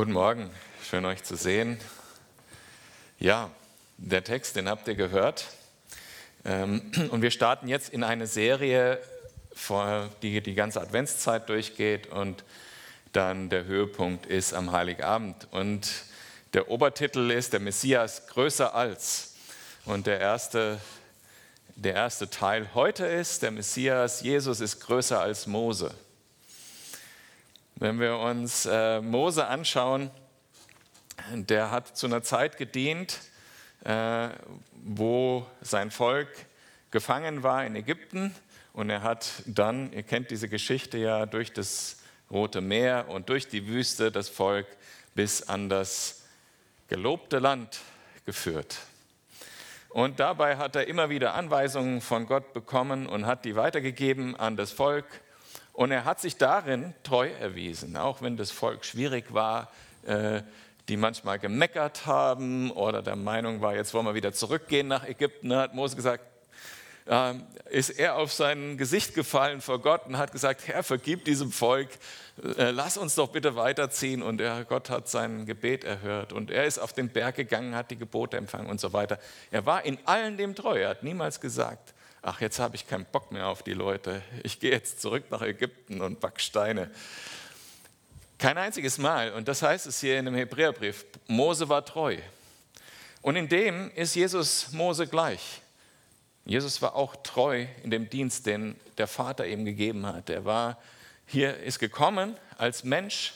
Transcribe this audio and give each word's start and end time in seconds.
Guten 0.00 0.12
Morgen, 0.12 0.48
schön 0.88 1.04
euch 1.04 1.24
zu 1.24 1.36
sehen. 1.36 1.78
Ja, 3.18 3.50
der 3.98 4.24
Text, 4.24 4.56
den 4.56 4.66
habt 4.66 4.88
ihr 4.88 4.94
gehört. 4.94 5.48
Ähm, 6.42 6.90
und 7.10 7.20
wir 7.20 7.30
starten 7.30 7.68
jetzt 7.68 7.90
in 7.90 8.02
eine 8.02 8.26
Serie, 8.26 8.98
die 10.22 10.40
die 10.40 10.54
ganze 10.54 10.80
Adventszeit 10.80 11.50
durchgeht 11.50 12.06
und 12.06 12.44
dann 13.12 13.50
der 13.50 13.66
Höhepunkt 13.66 14.24
ist 14.24 14.54
am 14.54 14.72
Heiligabend. 14.72 15.48
Und 15.50 15.90
der 16.54 16.70
Obertitel 16.70 17.30
ist 17.30 17.52
Der 17.52 17.60
Messias 17.60 18.26
größer 18.26 18.74
als. 18.74 19.34
Und 19.84 20.06
der 20.06 20.18
erste, 20.18 20.80
der 21.76 21.92
erste 21.92 22.30
Teil 22.30 22.70
heute 22.72 23.04
ist, 23.04 23.42
der 23.42 23.50
Messias, 23.50 24.22
Jesus 24.22 24.60
ist 24.60 24.80
größer 24.80 25.20
als 25.20 25.46
Mose. 25.46 25.94
Wenn 27.80 27.98
wir 27.98 28.18
uns 28.18 28.66
äh, 28.66 29.00
Mose 29.00 29.46
anschauen, 29.46 30.10
der 31.32 31.70
hat 31.70 31.96
zu 31.96 32.08
einer 32.08 32.22
Zeit 32.22 32.58
gedient, 32.58 33.18
äh, 33.84 34.28
wo 34.84 35.46
sein 35.62 35.90
Volk 35.90 36.28
gefangen 36.90 37.42
war 37.42 37.64
in 37.64 37.74
Ägypten 37.74 38.34
und 38.74 38.90
er 38.90 39.02
hat 39.02 39.30
dann, 39.46 39.94
ihr 39.94 40.02
kennt 40.02 40.30
diese 40.30 40.50
Geschichte 40.50 40.98
ja, 40.98 41.24
durch 41.24 41.54
das 41.54 41.96
Rote 42.30 42.60
Meer 42.60 43.06
und 43.08 43.30
durch 43.30 43.48
die 43.48 43.66
Wüste 43.66 44.12
das 44.12 44.28
Volk 44.28 44.66
bis 45.14 45.48
an 45.48 45.70
das 45.70 46.24
gelobte 46.88 47.38
Land 47.38 47.80
geführt. 48.26 48.76
Und 49.88 50.20
dabei 50.20 50.58
hat 50.58 50.76
er 50.76 50.86
immer 50.86 51.08
wieder 51.08 51.32
Anweisungen 51.32 52.02
von 52.02 52.26
Gott 52.26 52.52
bekommen 52.52 53.06
und 53.06 53.24
hat 53.24 53.46
die 53.46 53.56
weitergegeben 53.56 54.36
an 54.36 54.58
das 54.58 54.70
Volk. 54.70 55.06
Und 55.80 55.92
er 55.92 56.04
hat 56.04 56.20
sich 56.20 56.36
darin 56.36 56.92
treu 57.04 57.30
erwiesen, 57.40 57.96
auch 57.96 58.20
wenn 58.20 58.36
das 58.36 58.50
Volk 58.50 58.84
schwierig 58.84 59.32
war, 59.32 59.72
äh, 60.04 60.42
die 60.90 60.98
manchmal 60.98 61.38
gemeckert 61.38 62.04
haben 62.04 62.70
oder 62.70 63.00
der 63.00 63.16
Meinung 63.16 63.62
war, 63.62 63.74
jetzt 63.74 63.94
wollen 63.94 64.04
wir 64.04 64.14
wieder 64.14 64.34
zurückgehen 64.34 64.88
nach 64.88 65.08
Ägypten. 65.08 65.56
Hat 65.56 65.74
Mose 65.74 65.96
gesagt, 65.96 66.22
äh, 67.06 67.32
ist 67.70 67.88
er 67.88 68.16
auf 68.16 68.30
sein 68.30 68.76
Gesicht 68.76 69.14
gefallen 69.14 69.62
vor 69.62 69.80
Gott 69.80 70.04
und 70.04 70.18
hat 70.18 70.32
gesagt, 70.32 70.68
Herr, 70.68 70.82
vergib 70.82 71.24
diesem 71.24 71.50
Volk, 71.50 71.88
äh, 72.58 72.72
lass 72.72 72.98
uns 72.98 73.14
doch 73.14 73.28
bitte 73.28 73.56
weiterziehen. 73.56 74.20
Und 74.20 74.42
Gott 74.68 74.90
hat 74.90 75.08
sein 75.08 75.46
Gebet 75.46 75.84
erhört 75.84 76.34
und 76.34 76.50
er 76.50 76.66
ist 76.66 76.78
auf 76.78 76.92
den 76.92 77.08
Berg 77.08 77.36
gegangen, 77.36 77.74
hat 77.74 77.90
die 77.90 77.96
Gebote 77.96 78.36
empfangen 78.36 78.68
und 78.68 78.82
so 78.82 78.92
weiter. 78.92 79.18
Er 79.50 79.64
war 79.64 79.82
in 79.86 79.96
allen 80.04 80.36
dem 80.36 80.54
treu, 80.54 80.78
er 80.78 80.90
hat 80.90 81.04
niemals 81.04 81.40
gesagt, 81.40 81.94
ach, 82.22 82.40
jetzt 82.40 82.58
habe 82.58 82.76
ich 82.76 82.86
keinen 82.86 83.04
Bock 83.06 83.32
mehr 83.32 83.46
auf 83.46 83.62
die 83.62 83.72
Leute, 83.72 84.22
ich 84.42 84.60
gehe 84.60 84.70
jetzt 84.70 85.00
zurück 85.00 85.24
nach 85.30 85.42
Ägypten 85.42 86.00
und 86.00 86.20
back 86.20 86.40
Steine. 86.40 86.90
Kein 88.38 88.56
einziges 88.56 88.98
Mal. 88.98 89.32
Und 89.32 89.48
das 89.48 89.62
heißt 89.62 89.86
es 89.86 90.00
hier 90.00 90.18
in 90.18 90.24
dem 90.24 90.34
Hebräerbrief, 90.34 91.04
Mose 91.26 91.68
war 91.68 91.84
treu. 91.84 92.16
Und 93.22 93.36
in 93.36 93.48
dem 93.48 93.90
ist 93.94 94.14
Jesus 94.14 94.72
Mose 94.72 95.06
gleich. 95.06 95.60
Jesus 96.46 96.80
war 96.80 96.96
auch 96.96 97.16
treu 97.16 97.66
in 97.82 97.90
dem 97.90 98.08
Dienst, 98.08 98.46
den 98.46 98.80
der 98.96 99.06
Vater 99.06 99.46
ihm 99.46 99.64
gegeben 99.64 100.06
hat. 100.06 100.30
Er 100.30 100.44
war 100.46 100.78
hier, 101.26 101.58
ist 101.58 101.78
gekommen 101.78 102.36
als 102.56 102.82
Mensch 102.82 103.34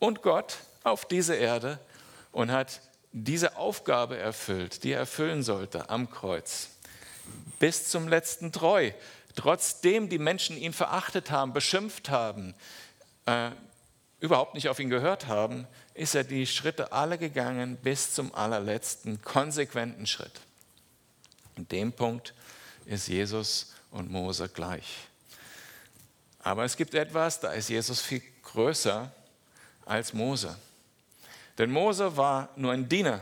und 0.00 0.22
Gott 0.22 0.58
auf 0.82 1.06
diese 1.06 1.36
Erde 1.36 1.78
und 2.32 2.50
hat 2.50 2.80
diese 3.12 3.56
Aufgabe 3.56 4.18
erfüllt, 4.18 4.82
die 4.82 4.90
er 4.92 5.00
erfüllen 5.00 5.44
sollte 5.44 5.88
am 5.88 6.10
Kreuz 6.10 6.71
bis 7.58 7.88
zum 7.88 8.08
letzten 8.08 8.52
treu. 8.52 8.92
Trotzdem 9.34 10.08
die 10.08 10.18
Menschen 10.18 10.56
ihn 10.56 10.72
verachtet 10.72 11.30
haben, 11.30 11.52
beschimpft 11.52 12.10
haben, 12.10 12.54
äh, 13.26 13.50
überhaupt 14.20 14.54
nicht 14.54 14.68
auf 14.68 14.78
ihn 14.78 14.90
gehört 14.90 15.26
haben, 15.26 15.66
ist 15.94 16.14
er 16.14 16.24
die 16.24 16.46
Schritte 16.46 16.92
alle 16.92 17.18
gegangen 17.18 17.76
bis 17.76 18.14
zum 18.14 18.34
allerletzten 18.34 19.22
konsequenten 19.22 20.06
Schritt. 20.06 20.40
In 21.56 21.68
dem 21.68 21.92
Punkt 21.92 22.34
ist 22.86 23.08
Jesus 23.08 23.74
und 23.90 24.10
Mose 24.10 24.48
gleich. 24.48 24.98
Aber 26.40 26.64
es 26.64 26.76
gibt 26.76 26.94
etwas, 26.94 27.40
da 27.40 27.52
ist 27.52 27.68
Jesus 27.68 28.00
viel 28.00 28.22
größer 28.42 29.12
als 29.84 30.12
Mose. 30.12 30.56
Denn 31.58 31.70
Mose 31.70 32.16
war 32.16 32.48
nur 32.56 32.72
ein 32.72 32.88
Diener 32.88 33.20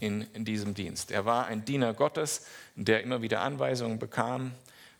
in, 0.00 0.22
in 0.32 0.44
diesem 0.44 0.74
Dienst. 0.74 1.10
Er 1.10 1.24
war 1.24 1.46
ein 1.46 1.64
Diener 1.64 1.94
Gottes, 1.94 2.46
der 2.76 3.02
immer 3.02 3.22
wieder 3.22 3.40
Anweisungen 3.40 3.98
bekam 3.98 4.52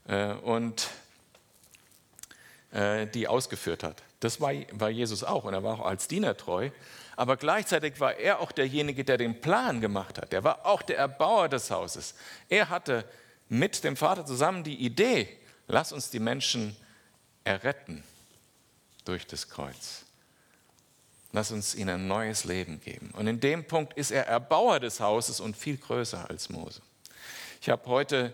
äh, 0.07 0.33
und 0.33 0.89
äh, 2.73 3.07
die 3.07 3.29
ausgeführt 3.29 3.83
hat. 3.83 4.03
Das 4.21 4.41
war, 4.41 4.53
war 4.73 4.91
Jesus 4.91 5.23
auch 5.25 5.45
und 5.45 5.55
er 5.55 5.63
war 5.63 5.81
auch 5.81 5.87
als 5.87 6.09
Diener 6.09 6.37
treu. 6.37 6.71
Aber 7.17 7.37
gleichzeitig 7.37 7.99
war 7.99 8.15
er 8.17 8.41
auch 8.41 8.53
derjenige, 8.53 9.05
der 9.05 9.17
den 9.17 9.41
Plan 9.41 9.81
gemacht 9.81 10.19
hat. 10.19 10.33
Er 10.33 10.45
war 10.45 10.67
auch 10.67 10.83
der 10.83 10.99
Erbauer 10.99 11.49
des 11.49 11.71
Hauses. 11.71 12.15
Er 12.49 12.69
hatte 12.69 13.05
mit 13.49 13.83
dem 13.83 13.97
Vater 13.97 14.25
zusammen 14.25 14.63
die 14.63 14.77
Idee, 14.77 15.29
lass 15.67 15.93
uns 15.93 16.11
die 16.11 16.21
Menschen 16.21 16.77
erretten 17.45 18.05
durch 19.05 19.27
das 19.27 19.49
Kreuz. 19.49 20.05
Lass 21.33 21.51
uns 21.51 21.75
ihnen 21.75 21.91
ein 21.91 22.09
neues 22.09 22.45
Leben 22.45 22.81
geben. 22.81 23.11
Und 23.13 23.27
in 23.27 23.41
dem 23.41 23.65
Punkt 23.65 23.95
ist 23.95 24.11
er 24.11 24.27
Erbauer 24.27 24.81
des 24.81 25.01
Hauses 25.01 25.41
und 25.41 25.57
viel 25.57 25.77
größer 25.77 26.29
als 26.31 26.49
Mose. 26.49 26.81
Ich 27.61 27.69
habe 27.69 27.85
heute 27.87 28.33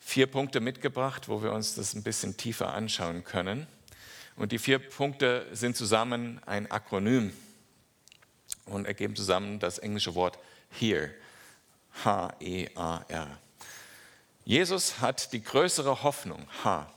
vier 0.00 0.26
Punkte 0.26 0.60
mitgebracht, 0.60 1.28
wo 1.28 1.42
wir 1.42 1.52
uns 1.52 1.74
das 1.74 1.94
ein 1.94 2.02
bisschen 2.02 2.36
tiefer 2.36 2.72
anschauen 2.74 3.24
können. 3.24 3.66
Und 4.36 4.52
die 4.52 4.58
vier 4.58 4.78
Punkte 4.78 5.46
sind 5.52 5.76
zusammen 5.76 6.40
ein 6.46 6.70
Akronym 6.70 7.32
und 8.66 8.86
ergeben 8.86 9.16
zusammen 9.16 9.58
das 9.58 9.78
englische 9.78 10.14
Wort 10.14 10.38
HEAR. 10.70 11.10
H-E-A-R. 12.04 13.38
Jesus 14.44 15.00
hat 15.00 15.32
die 15.32 15.42
größere 15.42 16.02
Hoffnung. 16.02 16.46
H. 16.62 16.92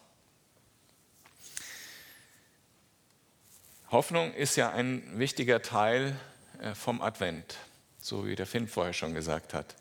Hoffnung 3.91 4.35
ist 4.35 4.55
ja 4.55 4.69
ein 4.69 5.17
wichtiger 5.17 5.63
Teil 5.63 6.15
äh, 6.61 6.75
vom 6.75 7.01
Advent, 7.01 7.55
so 7.99 8.27
wie 8.27 8.35
der 8.35 8.45
Finn 8.45 8.67
vorher 8.67 8.93
schon 8.93 9.15
gesagt 9.15 9.55
hat. 9.55 9.73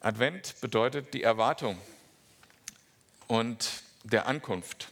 Advent 0.00 0.54
bedeutet 0.62 1.12
die 1.12 1.22
Erwartung 1.22 1.78
und 3.26 3.82
der 4.02 4.26
Ankunft. 4.26 4.88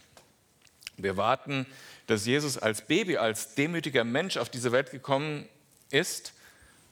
Wir 0.97 1.17
warten, 1.17 1.65
dass 2.05 2.27
Jesus 2.27 2.59
als 2.59 2.85
Baby, 2.85 3.17
als 3.17 3.55
demütiger 3.55 4.03
Mensch 4.03 4.37
auf 4.37 4.49
diese 4.49 4.71
Welt 4.71 4.91
gekommen 4.91 5.49
ist, 5.89 6.33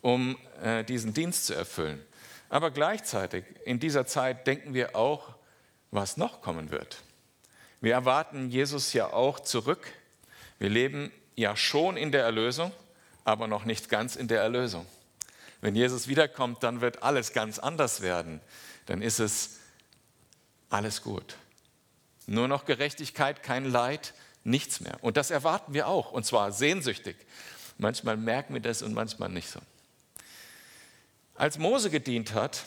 um 0.01 0.35
äh, 0.63 0.83
diesen 0.83 1.13
Dienst 1.13 1.45
zu 1.45 1.53
erfüllen. 1.53 2.03
Aber 2.49 2.71
gleichzeitig 2.71 3.45
in 3.65 3.79
dieser 3.79 4.07
Zeit 4.07 4.47
denken 4.47 4.73
wir 4.73 4.95
auch, 4.95 5.35
was 5.91 6.17
noch 6.17 6.41
kommen 6.41 6.71
wird. 6.71 7.03
Wir 7.81 7.93
erwarten 7.93 8.49
Jesus 8.49 8.93
ja 8.93 9.13
auch 9.13 9.39
zurück 9.39 9.87
wir 10.61 10.69
leben 10.69 11.11
ja 11.35 11.55
schon 11.55 11.97
in 11.97 12.11
der 12.11 12.23
Erlösung, 12.23 12.71
aber 13.23 13.47
noch 13.47 13.65
nicht 13.65 13.89
ganz 13.89 14.15
in 14.15 14.27
der 14.27 14.41
Erlösung. 14.41 14.85
Wenn 15.59 15.75
Jesus 15.75 16.07
wiederkommt, 16.07 16.61
dann 16.61 16.81
wird 16.81 17.01
alles 17.01 17.33
ganz 17.33 17.57
anders 17.57 18.01
werden. 18.01 18.41
Dann 18.85 19.01
ist 19.01 19.19
es 19.19 19.57
alles 20.69 21.01
gut. 21.01 21.35
Nur 22.27 22.47
noch 22.47 22.65
Gerechtigkeit, 22.65 23.41
kein 23.41 23.65
Leid, 23.65 24.13
nichts 24.43 24.81
mehr. 24.81 24.99
Und 25.01 25.17
das 25.17 25.31
erwarten 25.31 25.73
wir 25.73 25.87
auch, 25.87 26.11
und 26.11 26.27
zwar 26.27 26.51
sehnsüchtig. 26.51 27.15
Manchmal 27.79 28.15
merken 28.15 28.53
wir 28.53 28.61
das 28.61 28.83
und 28.83 28.93
manchmal 28.93 29.29
nicht 29.29 29.49
so. 29.49 29.61
Als 31.33 31.57
Mose 31.57 31.89
gedient 31.89 32.35
hat, 32.35 32.65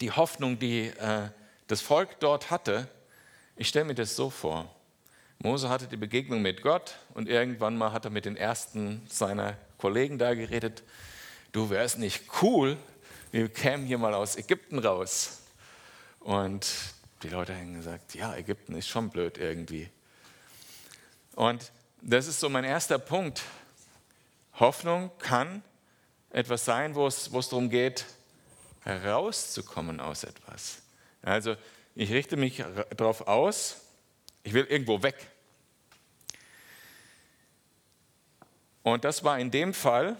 die 0.00 0.12
Hoffnung, 0.12 0.60
die 0.60 0.90
äh, 0.90 1.28
das 1.66 1.80
Volk 1.80 2.20
dort 2.20 2.52
hatte, 2.52 2.86
ich 3.56 3.66
stelle 3.66 3.86
mir 3.86 3.96
das 3.96 4.14
so 4.14 4.30
vor, 4.30 4.72
Mose 5.38 5.68
hatte 5.68 5.86
die 5.86 5.96
Begegnung 5.96 6.42
mit 6.42 6.62
Gott 6.62 6.96
und 7.14 7.28
irgendwann 7.28 7.76
mal 7.76 7.92
hat 7.92 8.04
er 8.04 8.10
mit 8.10 8.24
den 8.24 8.36
ersten 8.36 9.06
seiner 9.08 9.56
Kollegen 9.78 10.18
da 10.18 10.34
geredet. 10.34 10.82
Du 11.52 11.70
wärst 11.70 11.98
nicht 11.98 12.24
cool, 12.42 12.76
wir 13.30 13.48
kämen 13.48 13.86
hier 13.86 13.98
mal 13.98 14.14
aus 14.14 14.36
Ägypten 14.36 14.78
raus. 14.78 15.42
Und 16.20 16.66
die 17.22 17.28
Leute 17.28 17.54
haben 17.54 17.74
gesagt, 17.74 18.14
ja, 18.14 18.34
Ägypten 18.34 18.74
ist 18.76 18.88
schon 18.88 19.10
blöd 19.10 19.38
irgendwie. 19.38 19.88
Und 21.34 21.70
das 22.00 22.26
ist 22.26 22.40
so 22.40 22.48
mein 22.48 22.64
erster 22.64 22.98
Punkt. 22.98 23.42
Hoffnung 24.54 25.10
kann 25.18 25.62
etwas 26.30 26.64
sein, 26.64 26.94
wo 26.94 27.06
es, 27.06 27.30
wo 27.32 27.38
es 27.38 27.48
darum 27.48 27.68
geht, 27.68 28.06
herauszukommen 28.82 30.00
aus 30.00 30.24
etwas. 30.24 30.78
Also 31.22 31.56
ich 31.94 32.12
richte 32.12 32.36
mich 32.36 32.62
darauf 32.96 33.26
aus, 33.26 33.76
ich 34.46 34.52
will 34.52 34.64
irgendwo 34.64 35.02
weg. 35.02 35.16
Und 38.84 39.04
das 39.04 39.24
war 39.24 39.40
in 39.40 39.50
dem 39.50 39.74
Fall 39.74 40.16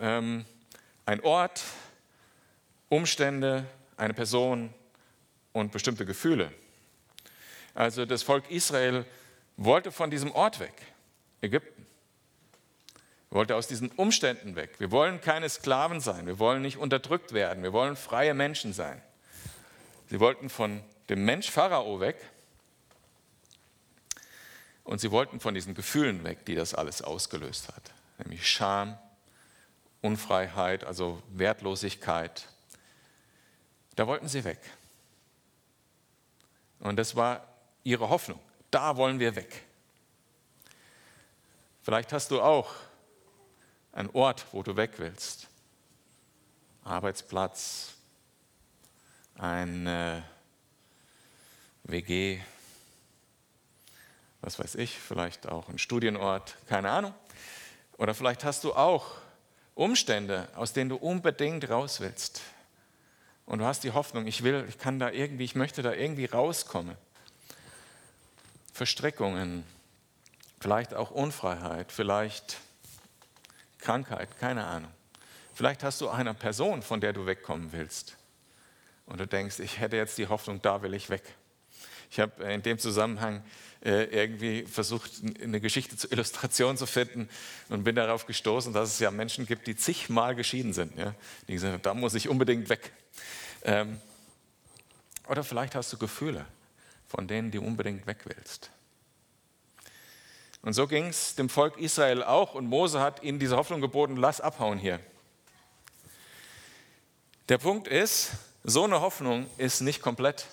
ähm, 0.00 0.46
ein 1.04 1.20
Ort, 1.20 1.62
Umstände, 2.88 3.66
eine 3.98 4.14
Person 4.14 4.72
und 5.52 5.70
bestimmte 5.70 6.06
Gefühle. 6.06 6.50
Also 7.74 8.06
das 8.06 8.22
Volk 8.22 8.50
Israel 8.50 9.04
wollte 9.58 9.92
von 9.92 10.10
diesem 10.10 10.32
Ort 10.32 10.58
weg, 10.58 10.72
Ägypten. 11.42 11.84
Wollte 13.28 13.54
aus 13.54 13.66
diesen 13.66 13.90
Umständen 13.90 14.56
weg. 14.56 14.76
Wir 14.78 14.90
wollen 14.90 15.20
keine 15.20 15.50
Sklaven 15.50 16.00
sein. 16.00 16.26
Wir 16.26 16.38
wollen 16.38 16.62
nicht 16.62 16.78
unterdrückt 16.78 17.34
werden. 17.34 17.62
Wir 17.62 17.74
wollen 17.74 17.96
freie 17.96 18.32
Menschen 18.32 18.72
sein. 18.72 19.02
Sie 20.08 20.20
wollten 20.20 20.48
von 20.48 20.82
dem 21.10 21.26
Mensch 21.26 21.50
Pharao 21.50 22.00
weg 22.00 22.16
und 24.84 25.00
sie 25.00 25.10
wollten 25.10 25.40
von 25.40 25.54
diesen 25.54 25.74
Gefühlen 25.74 26.22
weg, 26.24 26.44
die 26.44 26.54
das 26.54 26.74
alles 26.74 27.02
ausgelöst 27.02 27.68
hat. 27.68 27.90
Nämlich 28.18 28.48
Scham, 28.48 28.98
Unfreiheit, 30.02 30.84
also 30.84 31.22
Wertlosigkeit. 31.30 32.46
Da 33.96 34.06
wollten 34.06 34.28
sie 34.28 34.44
weg. 34.44 34.60
Und 36.80 36.96
das 36.96 37.16
war 37.16 37.46
ihre 37.82 38.10
Hoffnung. 38.10 38.38
Da 38.70 38.96
wollen 38.96 39.18
wir 39.18 39.34
weg. 39.34 39.64
Vielleicht 41.82 42.12
hast 42.12 42.30
du 42.30 42.42
auch 42.42 42.74
einen 43.92 44.10
Ort, 44.10 44.46
wo 44.52 44.62
du 44.62 44.76
weg 44.76 44.92
willst. 44.98 45.48
Arbeitsplatz, 46.82 47.94
ein 49.36 49.86
äh, 49.86 50.20
WG, 51.84 52.40
was 54.44 54.58
weiß 54.58 54.74
ich, 54.74 54.98
vielleicht 54.98 55.48
auch 55.48 55.68
ein 55.68 55.78
Studienort, 55.78 56.56
keine 56.68 56.90
Ahnung. 56.90 57.14
Oder 57.96 58.14
vielleicht 58.14 58.44
hast 58.44 58.64
du 58.64 58.74
auch 58.74 59.12
Umstände, 59.74 60.48
aus 60.54 60.72
denen 60.72 60.90
du 60.90 60.96
unbedingt 60.96 61.68
raus 61.70 62.00
willst. 62.00 62.42
Und 63.46 63.60
du 63.60 63.64
hast 63.64 63.84
die 63.84 63.92
Hoffnung, 63.92 64.26
ich 64.26 64.42
will, 64.42 64.66
ich 64.68 64.78
kann 64.78 64.98
da 64.98 65.10
irgendwie, 65.10 65.44
ich 65.44 65.54
möchte 65.54 65.82
da 65.82 65.92
irgendwie 65.92 66.26
rauskommen. 66.26 66.96
Verstrickungen, 68.72 69.64
vielleicht 70.60 70.92
auch 70.92 71.10
Unfreiheit, 71.10 71.90
vielleicht 71.90 72.58
Krankheit, 73.78 74.38
keine 74.38 74.66
Ahnung. 74.66 74.90
Vielleicht 75.54 75.82
hast 75.84 76.00
du 76.00 76.08
eine 76.08 76.34
Person, 76.34 76.82
von 76.82 77.00
der 77.00 77.12
du 77.12 77.26
wegkommen 77.26 77.72
willst. 77.72 78.16
Und 79.06 79.20
du 79.20 79.26
denkst, 79.26 79.60
ich 79.60 79.78
hätte 79.78 79.96
jetzt 79.96 80.18
die 80.18 80.26
Hoffnung, 80.26 80.60
da 80.60 80.82
will 80.82 80.92
ich 80.94 81.08
weg. 81.08 81.22
Ich 82.10 82.20
habe 82.20 82.44
in 82.44 82.62
dem 82.62 82.78
Zusammenhang 82.78 83.42
äh, 83.84 84.04
irgendwie 84.04 84.64
versucht, 84.64 85.10
eine 85.42 85.60
Geschichte 85.60 85.96
zur 85.96 86.10
Illustration 86.12 86.76
zu 86.76 86.86
finden 86.86 87.28
und 87.68 87.84
bin 87.84 87.96
darauf 87.96 88.26
gestoßen, 88.26 88.72
dass 88.72 88.90
es 88.90 88.98
ja 88.98 89.10
Menschen 89.10 89.46
gibt, 89.46 89.66
die 89.66 89.76
zigmal 89.76 90.34
geschieden 90.34 90.72
sind. 90.72 90.96
Ja? 90.96 91.14
Die 91.48 91.54
gesagt 91.54 91.86
da 91.86 91.94
muss 91.94 92.14
ich 92.14 92.28
unbedingt 92.28 92.68
weg. 92.68 92.92
Ähm, 93.62 94.00
oder 95.28 95.44
vielleicht 95.44 95.74
hast 95.74 95.92
du 95.92 95.98
Gefühle, 95.98 96.46
von 97.06 97.28
denen 97.28 97.50
du 97.50 97.60
unbedingt 97.60 98.06
weg 98.06 98.18
willst. 98.24 98.70
Und 100.62 100.72
so 100.72 100.86
ging 100.86 101.08
es 101.08 101.34
dem 101.34 101.50
Volk 101.50 101.76
Israel 101.78 102.22
auch 102.22 102.54
und 102.54 102.66
Mose 102.66 103.00
hat 103.00 103.22
ihnen 103.22 103.38
diese 103.38 103.56
Hoffnung 103.56 103.82
geboten, 103.82 104.16
lass 104.16 104.40
abhauen 104.40 104.78
hier. 104.78 104.98
Der 107.50 107.58
Punkt 107.58 107.86
ist, 107.86 108.30
so 108.62 108.84
eine 108.84 109.02
Hoffnung 109.02 109.46
ist 109.58 109.82
nicht 109.82 110.00
komplett. 110.00 110.46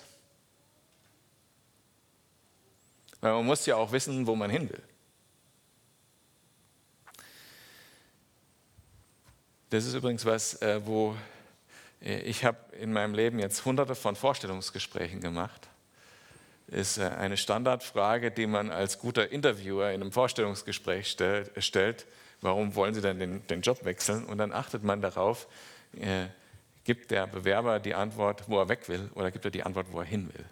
Weil 3.22 3.32
man 3.32 3.46
muss 3.46 3.64
ja 3.64 3.76
auch 3.76 3.92
wissen, 3.92 4.26
wo 4.26 4.34
man 4.34 4.50
hin 4.50 4.68
will. 4.68 4.82
Das 9.70 9.86
ist 9.86 9.94
übrigens 9.94 10.26
was, 10.26 10.60
äh, 10.60 10.84
wo 10.84 11.16
äh, 12.02 12.18
ich 12.22 12.44
habe 12.44 12.58
in 12.78 12.92
meinem 12.92 13.14
Leben 13.14 13.38
jetzt 13.38 13.64
hunderte 13.64 13.94
von 13.94 14.16
Vorstellungsgesprächen 14.16 15.20
gemacht. 15.20 15.68
Ist 16.66 16.98
äh, 16.98 17.04
eine 17.06 17.36
Standardfrage, 17.36 18.32
die 18.32 18.48
man 18.48 18.70
als 18.70 18.98
guter 18.98 19.30
Interviewer 19.30 19.92
in 19.92 20.02
einem 20.02 20.12
Vorstellungsgespräch 20.12 21.08
stellt. 21.08 22.06
Warum 22.40 22.74
wollen 22.74 22.92
Sie 22.92 23.00
denn 23.00 23.20
den, 23.20 23.46
den 23.46 23.62
Job 23.62 23.84
wechseln? 23.84 24.24
Und 24.24 24.38
dann 24.38 24.52
achtet 24.52 24.82
man 24.82 25.00
darauf, 25.00 25.46
gibt 26.82 27.12
der 27.12 27.28
Bewerber 27.28 27.78
die 27.78 27.94
Antwort, 27.94 28.48
wo 28.48 28.58
er 28.58 28.68
weg 28.68 28.88
will, 28.88 29.10
oder 29.14 29.30
gibt 29.30 29.44
er 29.44 29.52
die 29.52 29.62
Antwort, 29.62 29.92
wo 29.92 30.00
er 30.00 30.04
hin 30.04 30.28
will. 30.34 30.44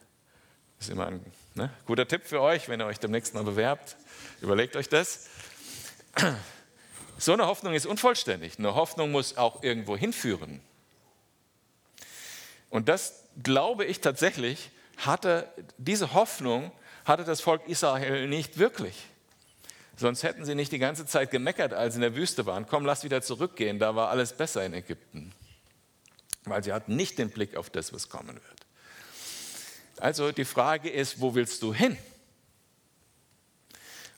Ist 0.80 0.90
immer 0.90 1.06
ein 1.06 1.24
ne, 1.54 1.70
guter 1.86 2.08
Tipp 2.08 2.22
für 2.24 2.40
euch, 2.40 2.68
wenn 2.68 2.80
ihr 2.80 2.86
euch 2.86 2.98
demnächst 2.98 3.34
mal 3.34 3.44
bewerbt. 3.44 3.96
Überlegt 4.40 4.76
euch 4.76 4.88
das. 4.88 5.28
So 7.18 7.34
eine 7.34 7.46
Hoffnung 7.46 7.74
ist 7.74 7.84
unvollständig. 7.84 8.58
Eine 8.58 8.74
Hoffnung 8.74 9.10
muss 9.10 9.36
auch 9.36 9.62
irgendwo 9.62 9.94
hinführen. 9.94 10.62
Und 12.70 12.88
das 12.88 13.24
glaube 13.42 13.84
ich 13.84 14.00
tatsächlich, 14.00 14.70
hatte 14.96 15.52
diese 15.76 16.14
Hoffnung 16.14 16.72
hatte 17.04 17.24
das 17.24 17.40
Volk 17.40 17.68
Israel 17.68 18.26
nicht 18.26 18.58
wirklich. 18.58 18.94
Sonst 19.96 20.22
hätten 20.22 20.46
sie 20.46 20.54
nicht 20.54 20.72
die 20.72 20.78
ganze 20.78 21.04
Zeit 21.04 21.30
gemeckert, 21.30 21.74
als 21.74 21.94
sie 21.94 21.98
in 21.98 22.02
der 22.02 22.16
Wüste 22.16 22.46
waren. 22.46 22.66
Komm, 22.66 22.86
lass 22.86 23.04
wieder 23.04 23.20
zurückgehen, 23.20 23.78
da 23.78 23.94
war 23.94 24.08
alles 24.08 24.32
besser 24.32 24.64
in 24.64 24.72
Ägypten. 24.72 25.32
Weil 26.44 26.64
sie 26.64 26.72
hatten 26.72 26.96
nicht 26.96 27.18
den 27.18 27.28
Blick 27.30 27.54
auf 27.56 27.68
das, 27.68 27.92
was 27.92 28.08
kommen 28.08 28.34
wird. 28.34 28.59
Also 30.00 30.32
die 30.32 30.46
Frage 30.46 30.88
ist, 30.88 31.20
wo 31.20 31.34
willst 31.34 31.62
du 31.62 31.74
hin? 31.74 31.96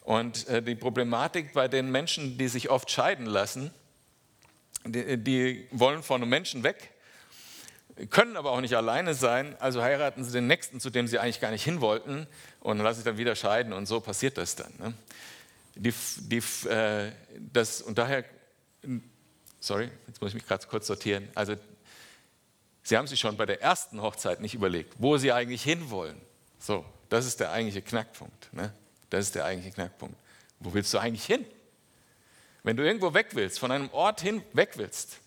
Und 0.03 0.47
äh, 0.49 0.63
die 0.63 0.77
Problematik 0.77 1.53
bei 1.53 1.67
den 1.67 1.91
Menschen, 1.91 2.39
die 2.39 2.47
sich 2.47 2.71
oft 2.71 2.89
scheiden 2.89 3.27
lassen, 3.27 3.73
die, 4.85 5.19
die 5.19 5.69
wollen 5.73 6.05
von 6.05 6.23
einem 6.23 6.31
Menschen 6.31 6.63
weg, 6.63 6.91
können 8.11 8.37
aber 8.37 8.53
auch 8.53 8.61
nicht 8.61 8.75
alleine 8.75 9.15
sein, 9.15 9.57
also 9.61 9.83
heiraten 9.83 10.25
sie 10.25 10.33
den 10.33 10.47
Nächsten, 10.47 10.79
zu 10.79 10.89
dem 10.89 11.09
sie 11.09 11.19
eigentlich 11.19 11.41
gar 11.41 11.51
nicht 11.51 11.65
hin 11.65 11.81
wollten 11.81 12.27
und 12.61 12.79
lassen 12.79 12.97
sich 12.97 13.05
dann 13.05 13.19
wieder 13.19 13.35
scheiden 13.35 13.73
und 13.73 13.87
so 13.87 14.01
passiert 14.01 14.39
das 14.39 14.55
dann. 14.55 14.73
Ne? 14.79 14.95
Die, 15.75 15.93
die, 16.19 16.69
äh, 16.69 17.11
das, 17.53 17.83
und 17.83 17.99
daher, 17.99 18.25
sorry, 19.59 19.91
jetzt 20.07 20.21
muss 20.21 20.31
ich 20.31 20.35
mich 20.35 20.47
gerade 20.47 20.67
kurz 20.69 20.87
sortieren, 20.87 21.29
also 21.35 21.57
Sie 22.83 22.97
haben 22.97 23.07
sich 23.07 23.21
schon 23.21 23.37
bei 23.37 23.47
der 23.47 23.63
ersten 23.63 24.03
Hochzeit 24.03 24.41
nicht 24.41 24.55
überlegt, 24.55 24.95
wo 24.99 25.17
Sie 25.17 25.33
eigentlich 25.33 25.63
hinwollen. 25.63 26.21
So, 26.59 26.85
das 27.09 27.27
ist 27.27 27.41
der 27.41 27.53
eigentliche 27.53 27.83
Knackpunkt. 27.83 28.53
Ne? 28.53 28.73
Das 29.11 29.27
ist 29.27 29.35
der 29.35 29.45
eigentliche 29.45 29.75
Knackpunkt. 29.75 30.17
Wo 30.61 30.73
willst 30.75 30.93
du 30.95 30.99
eigentlich 30.99 31.25
hin? 31.25 31.45
Wenn 32.63 32.77
du 32.77 32.85
irgendwo 32.85 33.15
weg 33.15 33.29
willst, 33.33 33.59
von 33.59 33.73
einem 33.73 33.91
Ort 33.91 34.21
hin 34.21 34.43
weg 34.53 34.73
willst, 34.77 35.19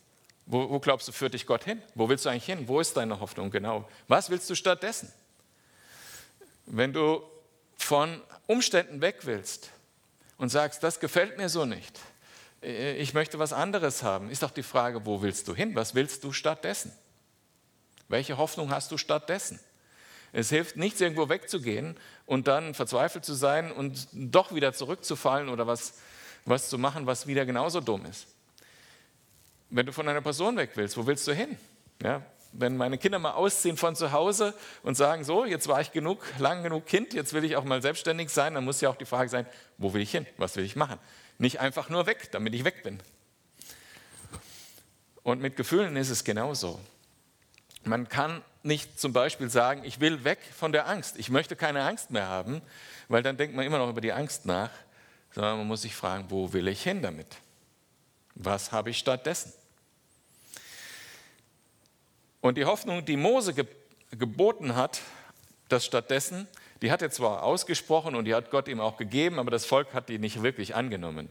wo, 0.45 0.69
wo 0.69 0.79
glaubst 0.79 1.07
du, 1.07 1.11
führt 1.11 1.33
dich 1.33 1.45
Gott 1.45 1.63
hin? 1.63 1.81
Wo 1.95 2.07
willst 2.07 2.25
du 2.25 2.29
eigentlich 2.29 2.45
hin? 2.45 2.67
Wo 2.67 2.79
ist 2.79 2.95
deine 2.95 3.19
Hoffnung 3.19 3.51
genau? 3.51 3.87
Was 4.07 4.29
willst 4.29 4.49
du 4.49 4.55
stattdessen? 4.55 5.11
Wenn 6.65 6.93
du 6.93 7.21
von 7.77 8.21
Umständen 8.47 9.01
weg 9.01 9.19
willst 9.23 9.71
und 10.37 10.49
sagst, 10.49 10.83
das 10.83 10.99
gefällt 10.99 11.37
mir 11.37 11.49
so 11.49 11.65
nicht, 11.65 11.99
ich 12.61 13.13
möchte 13.13 13.37
was 13.37 13.53
anderes 13.53 14.01
haben, 14.01 14.29
ist 14.29 14.41
doch 14.41 14.51
die 14.51 14.63
Frage, 14.63 15.05
wo 15.05 15.21
willst 15.21 15.47
du 15.47 15.55
hin? 15.55 15.75
Was 15.75 15.93
willst 15.93 16.23
du 16.23 16.31
stattdessen? 16.31 16.91
Welche 18.07 18.37
Hoffnung 18.37 18.71
hast 18.71 18.91
du 18.91 18.97
stattdessen? 18.97 19.59
Es 20.31 20.49
hilft 20.49 20.75
nichts, 20.75 20.99
irgendwo 20.99 21.29
wegzugehen 21.29 21.97
und 22.25 22.47
dann 22.47 22.73
verzweifelt 22.73 23.23
zu 23.23 23.33
sein 23.33 23.71
und 23.71 24.07
doch 24.11 24.53
wieder 24.53 24.73
zurückzufallen 24.73 25.49
oder 25.49 25.65
was, 25.65 25.93
was 26.43 26.69
zu 26.69 26.77
machen, 26.77 27.07
was 27.07 27.25
wieder 27.25 27.45
genauso 27.45 27.79
dumm 27.79 28.05
ist. 28.05 28.27
Wenn 29.69 29.85
du 29.85 29.93
von 29.93 30.07
einer 30.07 30.21
Person 30.21 30.57
weg 30.57 30.71
willst, 30.75 30.97
wo 30.97 31.07
willst 31.07 31.27
du 31.27 31.33
hin? 31.33 31.57
Ja, 32.03 32.21
wenn 32.51 32.77
meine 32.77 32.97
Kinder 32.97 33.19
mal 33.19 33.31
ausziehen 33.31 33.77
von 33.77 33.95
zu 33.95 34.11
Hause 34.11 34.53
und 34.83 34.95
sagen, 34.95 35.23
so, 35.23 35.45
jetzt 35.45 35.67
war 35.67 35.81
ich 35.81 35.91
genug, 35.91 36.23
lang 36.39 36.63
genug 36.63 36.85
Kind, 36.85 37.13
jetzt 37.13 37.33
will 37.33 37.43
ich 37.43 37.55
auch 37.55 37.63
mal 37.63 37.81
selbstständig 37.81 38.29
sein, 38.29 38.53
dann 38.53 38.63
muss 38.63 38.81
ja 38.81 38.89
auch 38.89 38.95
die 38.95 39.05
Frage 39.05 39.29
sein, 39.29 39.45
wo 39.77 39.93
will 39.93 40.01
ich 40.01 40.11
hin? 40.11 40.25
Was 40.37 40.55
will 40.55 40.63
ich 40.63 40.75
machen? 40.75 40.99
Nicht 41.37 41.59
einfach 41.59 41.89
nur 41.89 42.05
weg, 42.05 42.29
damit 42.31 42.53
ich 42.53 42.63
weg 42.63 42.83
bin. 42.83 42.99
Und 45.23 45.41
mit 45.41 45.55
Gefühlen 45.55 45.95
ist 45.97 46.09
es 46.09 46.23
genauso. 46.23 46.79
Man 47.85 48.09
kann 48.09 48.41
nicht 48.63 48.99
zum 48.99 49.13
Beispiel 49.13 49.49
sagen, 49.49 49.83
ich 49.83 49.99
will 49.99 50.23
weg 50.23 50.39
von 50.57 50.71
der 50.71 50.87
Angst, 50.87 51.17
ich 51.17 51.29
möchte 51.29 51.55
keine 51.55 51.83
Angst 51.83 52.09
mehr 52.09 52.27
haben, 52.27 52.61
weil 53.07 53.21
dann 53.21 53.37
denkt 53.37 53.55
man 53.55 53.65
immer 53.65 53.77
noch 53.77 53.89
über 53.89 54.01
die 54.01 54.11
Angst 54.11 54.45
nach, 54.45 54.71
sondern 55.31 55.59
man 55.59 55.67
muss 55.67 55.83
sich 55.83 55.95
fragen, 55.95 56.25
wo 56.29 56.51
will 56.51 56.67
ich 56.67 56.81
hin 56.81 57.01
damit? 57.03 57.27
Was 58.33 58.71
habe 58.71 58.89
ich 58.89 58.97
stattdessen? 58.97 59.53
Und 62.41 62.57
die 62.57 62.65
Hoffnung, 62.65 63.05
die 63.05 63.17
Mose 63.17 63.53
ge 63.53 63.65
geboten 64.11 64.75
hat, 64.75 65.01
das 65.67 65.85
stattdessen, 65.85 66.47
die 66.81 66.91
hat 66.91 67.01
er 67.01 67.09
zwar 67.11 67.43
ausgesprochen 67.43 68.15
und 68.15 68.25
die 68.25 68.35
hat 68.35 68.49
Gott 68.49 68.67
ihm 68.67 68.79
auch 68.79 68.97
gegeben, 68.97 69.39
aber 69.39 69.51
das 69.51 69.65
Volk 69.65 69.93
hat 69.93 70.07
die 70.09 70.19
nicht 70.19 70.41
wirklich 70.41 70.75
angenommen. 70.75 71.27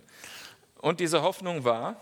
Und 0.80 1.00
diese 1.00 1.22
Hoffnung 1.22 1.64
war, 1.64 1.96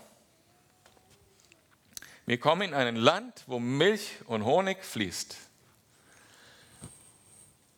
wir 2.25 2.39
kommen 2.39 2.69
in 2.69 2.73
ein 2.73 2.95
Land, 2.95 3.43
wo 3.47 3.59
Milch 3.59 4.11
und 4.25 4.45
Honig 4.45 4.83
fließt. 4.83 5.35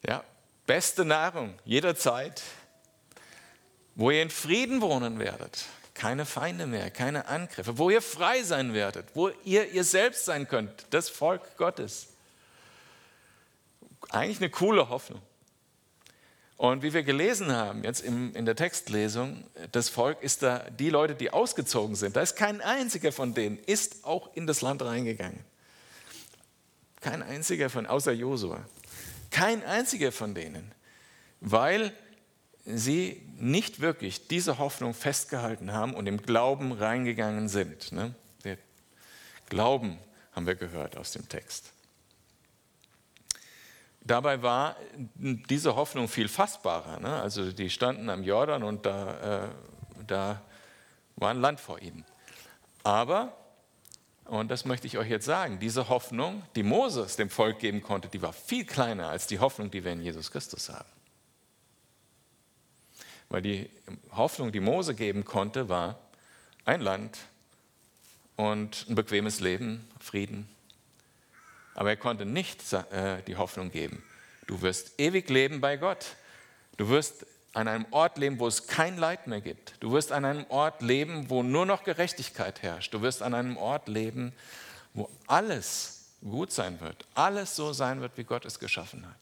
Ja, 0.08 0.24
beste 0.68 1.04
Nahrung 1.04 1.58
jederzeit, 1.66 2.44
wo 3.96 4.12
ihr 4.12 4.22
in 4.22 4.30
Frieden 4.30 4.82
wohnen 4.82 5.20
werdet. 5.20 5.66
Keine 5.96 6.26
Feinde 6.26 6.68
mehr, 6.68 6.92
keine 6.92 7.28
Angriffe, 7.28 7.78
wo 7.78 7.90
ihr 7.90 8.02
frei 8.02 8.44
sein 8.44 8.74
werdet, 8.74 9.08
wo 9.16 9.30
ihr 9.46 9.72
ihr 9.72 9.84
selbst 9.84 10.26
sein 10.26 10.48
könnt, 10.48 10.86
das 10.90 11.10
Volk 11.10 11.58
Gottes. 11.58 12.10
Eigentlich 14.10 14.40
eine 14.40 14.50
coole 14.50 14.90
Hoffnung. 14.90 15.22
Und 16.58 16.84
wie 16.84 16.94
wir 16.94 17.04
gelesen 17.04 17.52
haben 17.52 17.84
jetzt 17.84 18.02
in 18.02 18.46
der 18.46 18.56
Textlesung, 18.56 19.44
das 19.74 19.90
Volk 19.90 20.22
ist 20.24 20.42
da, 20.42 20.60
die 20.70 20.90
Leute, 20.90 21.14
die 21.14 21.32
ausgezogen 21.32 21.96
sind, 21.96 22.16
da 22.16 22.22
ist 22.22 22.36
kein 22.36 22.62
einziger 22.62 23.12
von 23.12 23.34
denen, 23.34 23.58
ist 23.58 24.06
auch 24.06 24.34
in 24.36 24.48
das 24.48 24.62
Land 24.62 24.82
reingegangen. 24.82 25.44
Kein 27.02 27.22
einziger 27.22 27.70
von, 27.70 27.86
außer 27.86 28.14
Josua. 28.14 28.66
Kein 29.32 29.64
einziger 29.66 30.14
von 30.14 30.34
denen. 30.34 30.72
Weil 31.42 31.94
sie 32.66 33.22
nicht 33.38 33.82
wirklich 33.82 34.28
diese 34.28 34.58
Hoffnung 34.58 34.94
festgehalten 34.94 35.74
haben 35.74 35.94
und 35.94 36.08
im 36.08 36.22
Glauben 36.22 36.72
reingegangen 36.72 37.50
sind. 37.50 37.92
Ne? 37.92 38.16
Glauben 39.50 40.00
haben 40.32 40.48
wir 40.48 40.56
gehört 40.56 40.98
aus 40.98 41.12
dem 41.12 41.30
Text. 41.30 41.75
Dabei 44.06 44.44
war 44.44 44.76
diese 45.16 45.76
Hoffnung 45.76 46.08
viel 46.08 46.28
fassbarer. 46.28 47.00
Ne? 47.00 47.22
Also 47.22 47.52
die 47.52 47.72
standen 47.72 48.10
am 48.10 48.24
Jordan 48.24 48.62
und 48.62 48.86
da, 48.86 49.46
äh, 49.46 49.50
da 50.06 50.42
war 51.16 51.32
ein 51.32 51.42
Land 51.42 51.60
vor 51.60 51.82
ihnen. 51.82 52.06
Aber, 52.84 53.36
und 54.26 54.52
das 54.52 54.64
möchte 54.64 54.86
ich 54.86 55.00
euch 55.00 55.10
jetzt 55.10 55.26
sagen, 55.26 55.58
diese 55.60 55.90
Hoffnung, 55.90 56.44
die 56.56 56.62
Moses 56.62 57.16
dem 57.16 57.32
Volk 57.32 57.58
geben 57.58 57.82
konnte, 57.82 58.08
die 58.08 58.22
war 58.22 58.32
viel 58.32 58.64
kleiner 58.64 59.10
als 59.10 59.26
die 59.26 59.40
Hoffnung, 59.40 59.72
die 59.72 59.84
wir 59.84 59.94
in 59.94 60.04
Jesus 60.04 60.30
Christus 60.30 60.70
haben. 60.70 60.90
Weil 63.30 63.42
die 63.42 63.72
Hoffnung, 64.12 64.52
die 64.52 64.60
Mose 64.60 64.94
geben 64.94 65.26
konnte, 65.26 65.68
war 65.68 65.98
ein 66.64 66.80
Land 66.80 67.18
und 68.36 68.86
ein 68.88 68.94
bequemes 68.94 69.40
Leben, 69.40 69.90
Frieden, 70.00 70.48
aber 71.76 71.90
er 71.90 71.98
konnte 71.98 72.26
nicht 72.26 72.62
äh, 72.74 73.22
die 73.28 73.36
Hoffnung 73.36 73.72
geben, 73.72 74.04
du 74.48 74.62
wirst 74.62 75.00
ewig 75.00 75.30
leben 75.30 75.62
bei 75.62 75.78
Gott. 75.78 76.16
Du 76.78 76.90
wirst 76.90 77.26
an 77.54 77.70
einem 77.70 77.86
Ort 77.92 78.18
leben, 78.18 78.40
wo 78.40 78.48
es 78.48 78.68
kein 78.68 78.98
Leid 78.98 79.28
mehr 79.28 79.40
gibt. 79.40 79.76
Du 79.80 79.94
wirst 79.94 80.12
an 80.12 80.26
einem 80.26 80.46
Ort 80.50 80.82
leben, 80.82 81.30
wo 81.30 81.42
nur 81.42 81.66
noch 81.66 81.84
Gerechtigkeit 81.84 82.62
herrscht. 82.62 82.94
Du 82.94 83.02
wirst 83.02 83.22
an 83.22 83.34
einem 83.34 83.56
Ort 83.56 83.88
leben, 83.88 84.34
wo 84.94 85.10
alles 85.28 86.10
gut 86.22 86.52
sein 86.52 86.82
wird, 86.82 87.06
alles 87.14 87.56
so 87.56 87.72
sein 87.72 88.02
wird, 88.02 88.18
wie 88.18 88.24
Gott 88.24 88.46
es 88.46 88.60
geschaffen 88.60 89.08
hat. 89.08 89.16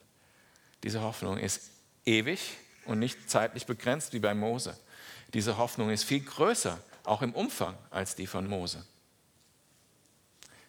Diese 0.84 1.02
Hoffnung 1.02 1.38
ist 1.38 1.70
ewig 2.06 2.58
und 2.86 3.00
nicht 3.00 3.30
zeitlich 3.30 3.66
begrenzt 3.66 4.14
wie 4.14 4.20
bei 4.20 4.34
Mose. 4.34 4.78
Diese 5.34 5.58
Hoffnung 5.58 5.90
ist 5.90 6.04
viel 6.04 6.22
größer, 6.22 6.80
auch 7.04 7.22
im 7.22 7.34
Umfang, 7.34 7.76
als 7.92 8.16
die 8.16 8.28
von 8.28 8.48
Mose. 8.48 8.86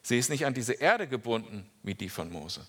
Sie 0.04 0.18
ist 0.18 0.28
nicht 0.28 0.44
an 0.44 0.52
diese 0.52 0.74
Erde 0.74 1.08
gebunden 1.08 1.68
wie 1.82 1.94
die 1.94 2.10
von 2.10 2.30
Mose. 2.30 2.64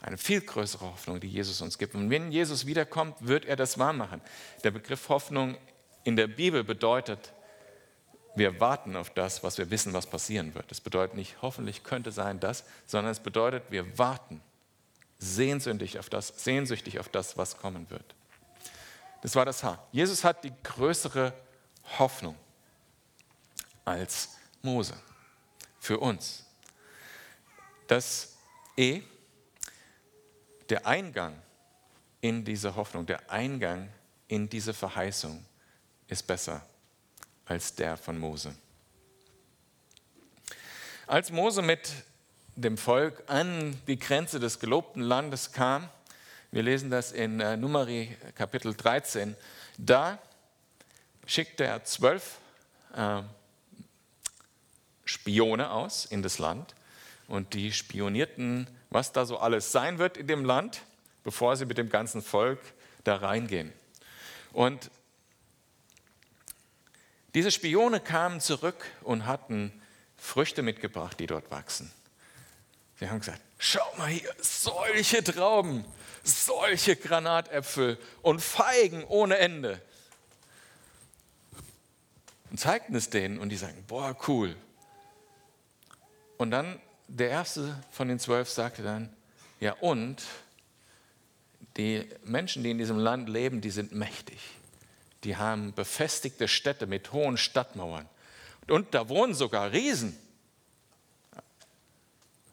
Eine 0.00 0.16
viel 0.16 0.40
größere 0.40 0.86
Hoffnung, 0.86 1.18
die 1.18 1.28
Jesus 1.28 1.60
uns 1.60 1.76
gibt. 1.76 1.96
Und 1.96 2.08
wenn 2.08 2.30
Jesus 2.30 2.66
wiederkommt, 2.66 3.16
wird 3.20 3.44
er 3.44 3.56
das 3.56 3.76
wahr 3.76 3.92
machen. 3.92 4.22
Der 4.62 4.70
Begriff 4.70 5.08
Hoffnung 5.08 5.58
in 6.04 6.14
der 6.14 6.28
Bibel 6.28 6.62
bedeutet, 6.62 7.32
wir 8.36 8.60
warten 8.60 8.94
auf 8.94 9.10
das, 9.10 9.42
was 9.42 9.58
wir 9.58 9.70
wissen, 9.72 9.92
was 9.92 10.06
passieren 10.06 10.54
wird. 10.54 10.70
Das 10.70 10.80
bedeutet 10.80 11.16
nicht, 11.16 11.42
hoffentlich 11.42 11.82
könnte 11.82 12.12
sein 12.12 12.38
das, 12.38 12.64
sondern 12.86 13.10
es 13.10 13.20
bedeutet, 13.20 13.64
wir 13.70 13.98
warten 13.98 14.40
sehnsüchtig 15.18 15.98
auf 15.98 16.08
das, 16.08 16.28
sehnsüchtig 16.28 17.00
auf 17.00 17.08
das, 17.08 17.36
was 17.36 17.58
kommen 17.58 17.90
wird. 17.90 18.14
Das 19.22 19.34
war 19.34 19.44
das 19.44 19.64
H. 19.64 19.82
Jesus 19.90 20.22
hat 20.22 20.44
die 20.44 20.52
größere 20.62 21.34
Hoffnung 21.98 22.36
als 23.84 24.36
Mose 24.62 24.94
für 25.80 25.98
uns. 25.98 26.44
Das 27.88 28.36
E, 28.76 29.02
der 30.68 30.86
Eingang 30.86 31.34
in 32.20 32.44
diese 32.44 32.76
Hoffnung, 32.76 33.06
der 33.06 33.30
Eingang 33.30 33.88
in 34.28 34.48
diese 34.48 34.72
Verheißung 34.72 35.44
ist 36.06 36.26
besser 36.26 36.64
als 37.46 37.74
der 37.74 37.96
von 37.96 38.18
Mose. 38.18 38.54
Als 41.06 41.32
Mose 41.32 41.62
mit 41.62 41.90
dem 42.54 42.78
Volk 42.78 43.24
an 43.26 43.80
die 43.88 43.98
Grenze 43.98 44.38
des 44.38 44.60
gelobten 44.60 45.02
Landes 45.02 45.50
kam, 45.50 45.88
wir 46.52 46.62
lesen 46.62 46.90
das 46.90 47.10
in 47.10 47.40
äh, 47.40 47.56
Numeri 47.56 48.16
Kapitel 48.36 48.74
13, 48.74 49.34
da 49.78 50.18
schickte 51.26 51.64
er 51.64 51.84
zwölf 51.84 52.38
äh, 52.94 53.22
Spione 55.10 55.72
aus 55.72 56.04
in 56.04 56.22
das 56.22 56.38
Land 56.38 56.76
und 57.26 57.54
die 57.54 57.72
spionierten, 57.72 58.68
was 58.90 59.12
da 59.12 59.26
so 59.26 59.38
alles 59.38 59.72
sein 59.72 59.98
wird 59.98 60.16
in 60.16 60.28
dem 60.28 60.44
Land, 60.44 60.82
bevor 61.24 61.56
sie 61.56 61.66
mit 61.66 61.78
dem 61.78 61.88
ganzen 61.88 62.22
Volk 62.22 62.60
da 63.02 63.16
reingehen. 63.16 63.72
Und 64.52 64.90
diese 67.34 67.50
Spione 67.50 67.98
kamen 67.98 68.40
zurück 68.40 68.84
und 69.02 69.26
hatten 69.26 69.72
Früchte 70.16 70.62
mitgebracht, 70.62 71.18
die 71.18 71.26
dort 71.26 71.50
wachsen. 71.50 71.90
Sie 73.00 73.08
haben 73.08 73.18
gesagt, 73.18 73.40
schau 73.58 73.84
mal 73.96 74.08
hier, 74.08 74.32
solche 74.40 75.24
Trauben, 75.24 75.84
solche 76.22 76.94
Granatäpfel 76.94 77.98
und 78.22 78.40
Feigen 78.40 79.02
ohne 79.04 79.38
Ende. 79.38 79.82
Und 82.50 82.60
zeigten 82.60 82.94
es 82.94 83.10
denen 83.10 83.38
und 83.38 83.48
die 83.48 83.56
sagen, 83.56 83.84
boah, 83.88 84.16
cool, 84.28 84.54
und 86.40 86.52
dann 86.52 86.80
der 87.06 87.28
erste 87.28 87.78
von 87.90 88.08
den 88.08 88.18
zwölf 88.18 88.48
sagte 88.48 88.82
dann, 88.82 89.14
ja 89.60 89.74
und 89.74 90.22
die 91.76 92.08
Menschen, 92.24 92.64
die 92.64 92.70
in 92.70 92.78
diesem 92.78 92.96
Land 92.96 93.28
leben, 93.28 93.60
die 93.60 93.68
sind 93.68 93.92
mächtig. 93.92 94.38
Die 95.22 95.36
haben 95.36 95.74
befestigte 95.74 96.48
Städte 96.48 96.86
mit 96.86 97.12
hohen 97.12 97.36
Stadtmauern. 97.36 98.08
Und 98.68 98.94
da 98.94 99.10
wohnen 99.10 99.34
sogar 99.34 99.70
Riesen. 99.72 100.16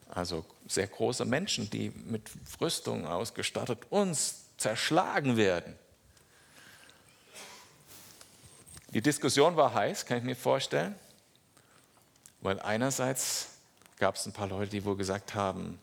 Also 0.09 0.43
sehr 0.67 0.87
große 0.87 1.23
Menschen, 1.23 1.69
die 1.69 1.91
mit 1.91 2.29
Rüstung 2.59 3.07
ausgestattet 3.07 3.79
uns 3.89 4.47
zerschlagen 4.57 5.37
werden. 5.37 5.79
Die 8.89 9.01
Diskussion 9.01 9.55
war 9.55 9.73
heiß, 9.73 10.05
kann 10.05 10.17
ich 10.17 10.25
mir 10.25 10.35
vorstellen, 10.35 10.93
weil 12.41 12.59
einerseits 12.59 13.51
gab 13.99 14.15
es 14.15 14.25
ein 14.25 14.33
paar 14.33 14.47
Leute, 14.47 14.71
die 14.71 14.85
wohl 14.85 14.95
gesagt 14.95 15.35
haben, 15.35 15.79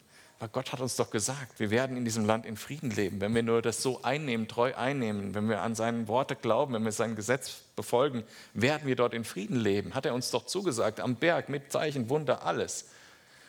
Gott 0.52 0.72
hat 0.72 0.80
uns 0.80 0.96
doch 0.96 1.10
gesagt, 1.10 1.58
wir 1.58 1.70
werden 1.70 1.96
in 1.96 2.04
diesem 2.04 2.26
Land 2.26 2.44
in 2.44 2.56
Frieden 2.56 2.90
leben, 2.90 3.20
wenn 3.20 3.34
wir 3.34 3.42
nur 3.42 3.62
das 3.62 3.82
so 3.82 4.02
einnehmen, 4.02 4.48
treu 4.48 4.74
einnehmen, 4.74 5.34
wenn 5.34 5.48
wir 5.48 5.62
an 5.62 5.74
seine 5.74 6.06
Worte 6.08 6.36
glauben, 6.36 6.74
wenn 6.74 6.84
wir 6.84 6.92
sein 6.92 7.16
Gesetz 7.16 7.62
befolgen, 7.76 8.24
werden 8.52 8.86
wir 8.86 8.96
dort 8.96 9.14
in 9.14 9.24
Frieden 9.24 9.56
leben. 9.56 9.94
Hat 9.94 10.06
er 10.06 10.14
uns 10.14 10.30
doch 10.30 10.44
zugesagt, 10.44 11.00
am 11.00 11.16
Berg 11.16 11.48
mit 11.48 11.72
Zeichen, 11.72 12.08
Wunder, 12.08 12.44
alles. 12.44 12.90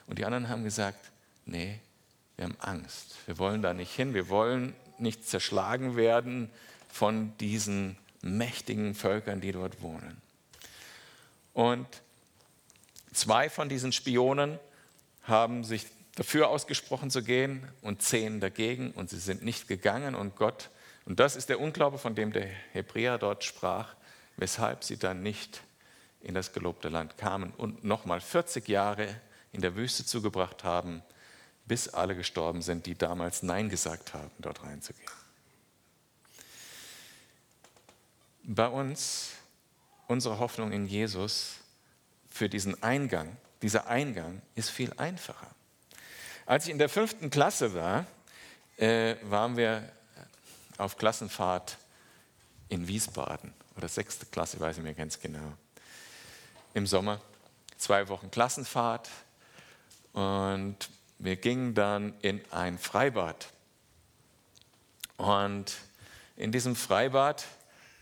Und 0.08 0.20
die 0.20 0.26
anderen 0.26 0.48
haben 0.48 0.64
gesagt, 0.64 1.12
nee, 1.46 1.80
wir 2.38 2.46
haben 2.46 2.58
Angst, 2.60 3.16
wir 3.26 3.38
wollen 3.40 3.62
da 3.62 3.74
nicht 3.74 3.94
hin, 3.94 4.14
wir 4.14 4.30
wollen 4.30 4.74
nicht 4.98 5.28
zerschlagen 5.28 5.96
werden 5.96 6.50
von 6.90 7.36
diesen 7.40 7.98
mächtigen 8.22 8.96
Völkern, 8.96 9.42
die 9.42 9.52
dort 9.52 9.82
wohnen. 9.82 10.22
Und 11.54 11.88
Zwei 13.16 13.50
von 13.50 13.70
diesen 13.70 13.94
Spionen 13.94 14.60
haben 15.24 15.64
sich 15.64 15.88
dafür 16.16 16.50
ausgesprochen 16.50 17.10
zu 17.10 17.24
gehen 17.24 17.66
und 17.82 18.02
zehn 18.02 18.42
dagegen 18.42 18.92
und 18.92 19.10
sie 19.10 19.20
sind 19.20 19.42
nicht 19.42 19.70
gegangen 19.70 20.16
und 20.16 20.36
Gott, 20.36 20.70
und 21.06 21.20
das 21.22 21.38
ist 21.38 21.48
der 21.48 21.62
Unglaube, 21.62 21.98
von 21.98 22.14
dem 22.14 22.34
der 22.34 22.46
Hebräer 22.74 23.18
dort 23.18 23.46
sprach, 23.46 23.96
weshalb 24.36 24.84
sie 24.84 24.98
dann 24.98 25.24
nicht 25.24 25.62
in 26.20 26.34
das 26.34 26.52
gelobte 26.52 26.90
Land 26.90 27.18
kamen 27.18 27.54
und 27.56 27.86
nochmal 27.86 28.20
40 28.20 28.68
Jahre 28.68 29.08
in 29.54 29.62
der 29.62 29.78
Wüste 29.78 30.06
zugebracht 30.06 30.66
haben, 30.66 31.02
bis 31.66 31.88
alle 31.88 32.18
gestorben 32.18 32.62
sind, 32.62 32.86
die 32.86 32.96
damals 32.96 33.44
Nein 33.44 33.70
gesagt 33.70 34.14
haben, 34.14 34.32
dort 34.40 34.62
reinzugehen. 34.62 35.10
Bei 38.44 38.68
uns, 38.68 39.32
unsere 40.08 40.38
Hoffnung 40.38 40.74
in 40.74 40.86
Jesus, 40.86 41.62
für 42.36 42.50
diesen 42.50 42.84
Eingang. 42.84 43.38
Dieser 43.62 43.88
Eingang 43.88 44.42
ist 44.56 44.70
viel 44.70 44.92
einfacher. 44.98 45.48
Als 46.46 46.66
ich 46.66 46.72
in 46.72 46.78
der 46.78 46.90
fünften 46.90 47.30
Klasse 47.30 47.74
war, 47.74 48.06
äh, 48.76 49.16
waren 49.22 49.56
wir 49.56 49.90
auf 50.78 50.98
Klassenfahrt 50.98 51.78
in 52.68 52.90
Wiesbaden 52.90 53.54
oder 53.78 53.88
sechste 53.88 54.26
Klasse, 54.26 54.60
weiß 54.60 54.78
ich 54.78 54.84
mir 54.84 54.94
ganz 54.94 55.18
genau. 55.22 55.54
Im 56.74 56.86
Sommer 56.86 57.22
zwei 57.78 58.10
Wochen 58.10 58.30
Klassenfahrt 58.30 59.10
und 60.12 60.76
wir 61.20 61.38
gingen 61.38 61.74
dann 61.74 62.14
in 62.22 62.42
ein 62.52 62.78
Freibad. 62.78 63.48
Und 65.16 65.74
in 66.36 66.52
diesem 66.52 66.76
Freibad 66.76 67.46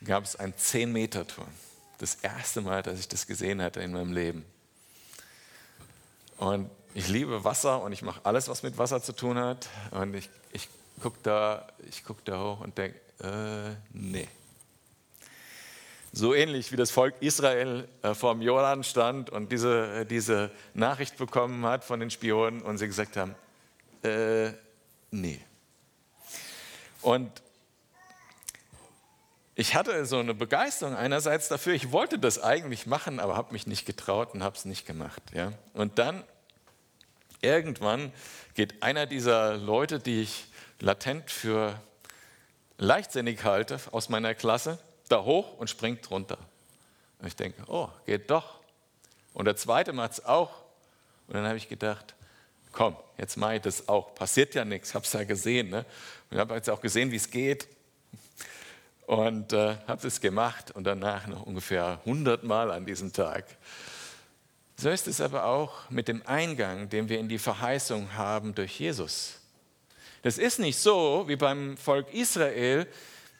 gab 0.03 0.23
es 0.23 0.35
einen 0.35 0.53
10-Meter-Turm 0.53 1.53
das 2.03 2.15
erste 2.15 2.61
Mal, 2.61 2.83
dass 2.83 2.99
ich 2.99 3.07
das 3.07 3.25
gesehen 3.27 3.61
hatte 3.61 3.81
in 3.81 3.93
meinem 3.93 4.11
Leben. 4.11 4.45
Und 6.37 6.69
ich 6.93 7.07
liebe 7.07 7.43
Wasser 7.43 7.81
und 7.81 7.93
ich 7.93 8.01
mache 8.01 8.19
alles, 8.25 8.49
was 8.49 8.61
mit 8.61 8.77
Wasser 8.77 9.01
zu 9.01 9.13
tun 9.13 9.39
hat. 9.39 9.69
Und 9.91 10.13
ich, 10.13 10.29
ich 10.51 10.67
guck 11.01 11.23
da, 11.23 11.65
ich 11.89 12.03
gucke 12.03 12.21
da 12.25 12.39
hoch 12.41 12.59
und 12.59 12.77
denke, 12.77 12.99
äh, 13.21 13.75
nee. 13.93 14.27
So 16.11 16.33
ähnlich 16.33 16.71
wie 16.73 16.75
das 16.75 16.91
Volk 16.91 17.15
Israel 17.21 17.87
äh, 18.01 18.13
vor 18.13 18.33
dem 18.33 18.41
Jordan 18.41 18.83
stand 18.83 19.29
und 19.29 19.51
diese, 19.51 20.01
äh, 20.01 20.05
diese 20.05 20.51
Nachricht 20.73 21.17
bekommen 21.17 21.65
hat 21.65 21.85
von 21.85 22.01
den 22.01 22.11
Spionen 22.11 22.61
und 22.61 22.77
sie 22.77 22.87
gesagt 22.87 23.15
haben, 23.15 23.33
äh, 24.03 24.51
nee. 25.09 25.39
Und 27.01 27.31
ich 29.55 29.75
hatte 29.75 30.05
so 30.05 30.17
eine 30.17 30.33
Begeisterung 30.33 30.95
einerseits 30.95 31.47
dafür, 31.47 31.73
ich 31.73 31.91
wollte 31.91 32.17
das 32.17 32.41
eigentlich 32.41 32.87
machen, 32.87 33.19
aber 33.19 33.35
habe 33.35 33.53
mich 33.53 33.67
nicht 33.67 33.85
getraut 33.85 34.33
und 34.33 34.43
habe 34.43 34.55
es 34.55 34.65
nicht 34.65 34.85
gemacht. 34.85 35.21
Ja? 35.33 35.53
Und 35.73 35.99
dann 35.99 36.23
irgendwann 37.41 38.11
geht 38.55 38.81
einer 38.81 39.05
dieser 39.05 39.57
Leute, 39.57 39.99
die 39.99 40.23
ich 40.23 40.45
latent 40.79 41.29
für 41.29 41.79
leichtsinnig 42.77 43.43
halte, 43.43 43.79
aus 43.91 44.09
meiner 44.09 44.33
Klasse, 44.33 44.79
da 45.09 45.23
hoch 45.23 45.57
und 45.57 45.69
springt 45.69 46.09
runter. 46.09 46.37
Und 47.19 47.27
ich 47.27 47.35
denke, 47.35 47.63
oh, 47.67 47.89
geht 48.05 48.31
doch. 48.31 48.59
Und 49.33 49.45
der 49.45 49.55
zweite 49.55 49.93
macht 49.93 50.13
es 50.13 50.25
auch. 50.25 50.63
Und 51.27 51.35
dann 51.35 51.45
habe 51.45 51.57
ich 51.57 51.69
gedacht, 51.69 52.15
komm, 52.71 52.95
jetzt 53.17 53.37
mache 53.37 53.55
ich 53.55 53.61
das 53.61 53.87
auch. 53.87 54.15
Passiert 54.15 54.55
ja 54.55 54.65
nichts, 54.65 54.89
ich 54.89 54.95
habe 54.95 55.05
es 55.05 55.13
ja 55.13 55.23
gesehen. 55.23 55.69
Ne? 55.69 55.79
Und 56.29 56.37
ich 56.37 56.39
habe 56.39 56.55
jetzt 56.55 56.69
auch 56.69 56.81
gesehen, 56.81 57.11
wie 57.11 57.17
es 57.17 57.29
geht. 57.29 57.67
Und 59.05 59.53
äh, 59.53 59.75
habe 59.87 60.07
es 60.07 60.21
gemacht 60.21 60.71
und 60.71 60.85
danach 60.85 61.27
noch 61.27 61.43
ungefähr 61.43 61.99
100 62.05 62.43
Mal 62.43 62.71
an 62.71 62.85
diesem 62.85 63.11
Tag. 63.11 63.45
So 64.77 64.89
ist 64.89 65.07
es 65.07 65.21
aber 65.21 65.45
auch 65.45 65.89
mit 65.89 66.07
dem 66.07 66.25
Eingang, 66.25 66.89
den 66.89 67.09
wir 67.09 67.19
in 67.19 67.29
die 67.29 67.37
Verheißung 67.37 68.15
haben 68.15 68.55
durch 68.55 68.79
Jesus. 68.79 69.39
Das 70.23 70.37
ist 70.37 70.59
nicht 70.59 70.77
so 70.77 71.25
wie 71.27 71.35
beim 71.35 71.77
Volk 71.77 72.13
Israel, 72.13 72.87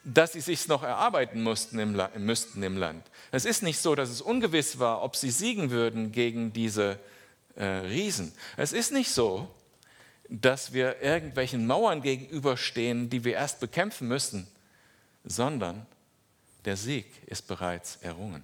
dass 0.03 0.33
sie 0.33 0.41
sich 0.41 0.67
noch 0.67 0.83
erarbeiten 0.83 1.41
mussten 1.41 1.79
im, 1.79 1.99
müssten 2.17 2.61
im 2.61 2.77
Land. 2.77 3.05
Es 3.31 3.45
ist 3.45 3.63
nicht 3.63 3.79
so, 3.79 3.95
dass 3.95 4.09
es 4.09 4.21
ungewiss 4.21 4.79
war, 4.79 5.01
ob 5.01 5.15
sie 5.15 5.31
siegen 5.31 5.71
würden 5.71 6.11
gegen 6.11 6.51
diese 6.51 6.99
äh, 7.55 7.63
Riesen. 7.63 8.33
Es 8.57 8.73
ist 8.73 8.91
nicht 8.91 9.11
so, 9.11 9.49
dass 10.29 10.73
wir 10.73 11.01
irgendwelchen 11.01 11.65
Mauern 11.67 12.01
gegenüberstehen, 12.01 13.09
die 13.09 13.23
wir 13.23 13.33
erst 13.33 13.59
bekämpfen 13.59 14.07
müssen, 14.07 14.47
sondern 15.23 15.85
der 16.65 16.77
Sieg 16.77 17.05
ist 17.27 17.47
bereits 17.47 17.97
errungen. 17.97 18.43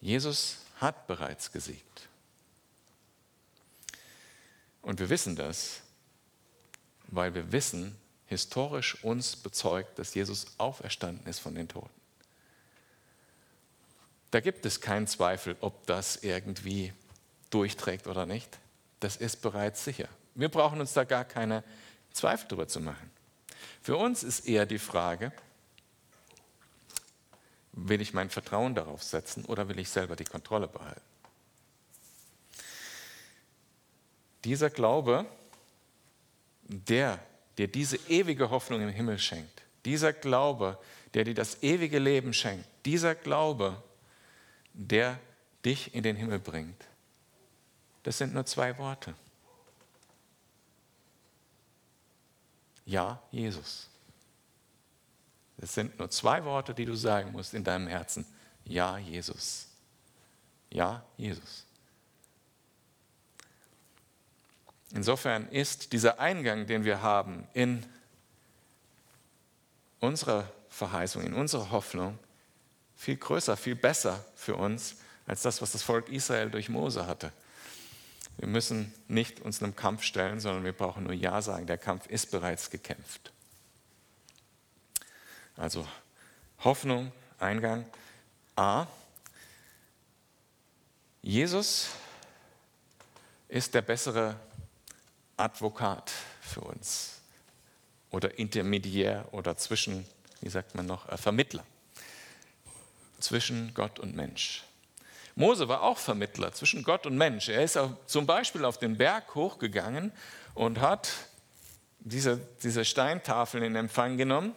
Jesus 0.00 0.58
hat 0.80 1.06
bereits 1.06 1.52
gesiegt. 1.52 2.08
Und 4.82 4.98
wir 4.98 5.08
wissen 5.08 5.36
das, 5.36 5.82
weil 7.06 7.34
wir 7.34 7.52
wissen, 7.52 7.96
historisch 8.26 9.02
uns 9.04 9.36
bezeugt, 9.36 9.98
dass 9.98 10.14
Jesus 10.14 10.46
auferstanden 10.58 11.26
ist 11.28 11.38
von 11.38 11.54
den 11.54 11.68
Toten. 11.68 12.02
Da 14.32 14.40
gibt 14.40 14.66
es 14.66 14.80
keinen 14.80 15.06
Zweifel, 15.06 15.56
ob 15.60 15.86
das 15.86 16.16
irgendwie 16.16 16.92
durchträgt 17.50 18.08
oder 18.08 18.26
nicht. 18.26 18.58
Das 18.98 19.16
ist 19.16 19.42
bereits 19.42 19.84
sicher. 19.84 20.08
Wir 20.34 20.48
brauchen 20.48 20.80
uns 20.80 20.94
da 20.94 21.04
gar 21.04 21.24
keine 21.24 21.62
Zweifel 22.12 22.48
darüber 22.48 22.66
zu 22.66 22.80
machen. 22.80 23.11
Für 23.82 23.96
uns 23.96 24.22
ist 24.22 24.46
eher 24.46 24.64
die 24.64 24.78
Frage, 24.78 25.32
will 27.72 28.00
ich 28.00 28.14
mein 28.14 28.30
Vertrauen 28.30 28.74
darauf 28.74 29.02
setzen 29.02 29.44
oder 29.46 29.68
will 29.68 29.78
ich 29.78 29.88
selber 29.88 30.14
die 30.14 30.24
Kontrolle 30.24 30.68
behalten? 30.68 31.00
Dieser 34.44 34.70
Glaube, 34.70 35.26
der 36.62 37.18
dir 37.58 37.68
diese 37.68 37.96
ewige 38.08 38.50
Hoffnung 38.50 38.80
im 38.82 38.88
Himmel 38.88 39.18
schenkt, 39.18 39.62
dieser 39.84 40.12
Glaube, 40.12 40.78
der 41.14 41.24
dir 41.24 41.34
das 41.34 41.62
ewige 41.62 41.98
Leben 41.98 42.32
schenkt, 42.32 42.66
dieser 42.84 43.14
Glaube, 43.14 43.82
der 44.74 45.18
dich 45.64 45.94
in 45.94 46.02
den 46.02 46.16
Himmel 46.16 46.38
bringt, 46.38 46.84
das 48.04 48.18
sind 48.18 48.34
nur 48.34 48.46
zwei 48.46 48.76
Worte. 48.78 49.14
Ja, 52.84 53.22
Jesus. 53.30 53.88
Das 55.58 55.74
sind 55.74 55.98
nur 55.98 56.10
zwei 56.10 56.44
Worte, 56.44 56.74
die 56.74 56.84
du 56.84 56.94
sagen 56.94 57.32
musst 57.32 57.54
in 57.54 57.62
deinem 57.62 57.86
Herzen. 57.86 58.26
Ja, 58.64 58.98
Jesus. 58.98 59.68
Ja, 60.70 61.04
Jesus. 61.16 61.64
Insofern 64.94 65.48
ist 65.48 65.92
dieser 65.92 66.20
Eingang, 66.20 66.66
den 66.66 66.84
wir 66.84 67.02
haben 67.02 67.46
in 67.54 67.86
unsere 70.00 70.50
Verheißung, 70.68 71.22
in 71.22 71.34
unsere 71.34 71.70
Hoffnung, 71.70 72.18
viel 72.96 73.16
größer, 73.16 73.56
viel 73.56 73.76
besser 73.76 74.24
für 74.34 74.56
uns 74.56 74.96
als 75.26 75.42
das, 75.42 75.62
was 75.62 75.72
das 75.72 75.82
Volk 75.82 76.08
Israel 76.08 76.50
durch 76.50 76.68
Mose 76.68 77.06
hatte. 77.06 77.32
Wir 78.38 78.48
müssen 78.48 78.92
nicht 79.08 79.40
uns 79.40 79.62
einem 79.62 79.76
Kampf 79.76 80.02
stellen, 80.02 80.40
sondern 80.40 80.64
wir 80.64 80.72
brauchen 80.72 81.04
nur 81.04 81.12
Ja 81.12 81.42
sagen. 81.42 81.66
Der 81.66 81.78
Kampf 81.78 82.06
ist 82.06 82.30
bereits 82.30 82.70
gekämpft. 82.70 83.32
Also 85.56 85.86
Hoffnung, 86.64 87.12
Eingang. 87.38 87.86
A. 88.56 88.86
Jesus 91.22 91.90
ist 93.48 93.74
der 93.74 93.82
bessere 93.82 94.36
Advokat 95.36 96.10
für 96.40 96.62
uns 96.62 97.20
oder 98.10 98.38
Intermediär 98.38 99.28
oder 99.32 99.56
zwischen, 99.56 100.06
wie 100.40 100.48
sagt 100.48 100.74
man 100.74 100.86
noch, 100.86 101.08
äh, 101.08 101.16
Vermittler 101.16 101.64
zwischen 103.20 103.72
Gott 103.74 103.98
und 103.98 104.16
Mensch. 104.16 104.64
Mose 105.34 105.68
war 105.68 105.82
auch 105.82 105.98
Vermittler 105.98 106.52
zwischen 106.52 106.82
Gott 106.82 107.06
und 107.06 107.16
Mensch. 107.16 107.48
Er 107.48 107.62
ist 107.62 107.78
zum 108.06 108.26
Beispiel 108.26 108.64
auf 108.64 108.78
den 108.78 108.98
Berg 108.98 109.34
hochgegangen 109.34 110.12
und 110.54 110.80
hat 110.80 111.10
diese, 112.00 112.40
diese 112.62 112.84
Steintafeln 112.84 113.64
in 113.64 113.76
Empfang 113.76 114.16
genommen 114.16 114.54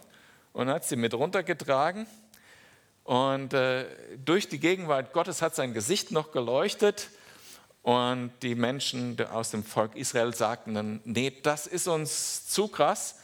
und 0.54 0.70
hat 0.70 0.84
sie 0.86 0.96
mit 0.96 1.14
runtergetragen. 1.14 2.08
Und 3.04 3.54
äh, 3.54 3.86
durch 4.24 4.50
die 4.50 4.60
Gegenwart 4.60 5.14
Gottes 5.14 5.42
hat 5.42 5.56
sein 5.56 5.74
Gesicht 5.74 6.12
noch 6.12 6.32
geleuchtet 6.32 7.10
und 7.84 8.32
die 8.42 8.56
Menschen 8.56 9.16
aus 9.28 9.52
dem 9.52 9.64
Volk 9.64 9.96
Israel 9.96 10.34
sagten 10.34 10.74
dann, 10.74 11.02
nee, 11.06 11.32
das 11.44 11.68
ist 11.68 11.88
uns 11.88 12.48
zu 12.48 12.68
krass, 12.68 13.20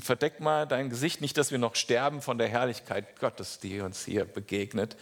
verdeck 0.00 0.40
mal 0.40 0.66
dein 0.66 0.90
Gesicht, 0.90 1.20
nicht, 1.20 1.36
dass 1.36 1.50
wir 1.50 1.58
noch 1.58 1.74
sterben 1.74 2.22
von 2.22 2.38
der 2.38 2.48
Herrlichkeit 2.48 3.18
Gottes, 3.20 3.58
die 3.58 3.80
uns 3.80 4.04
hier 4.04 4.24
begegnet. 4.24 4.96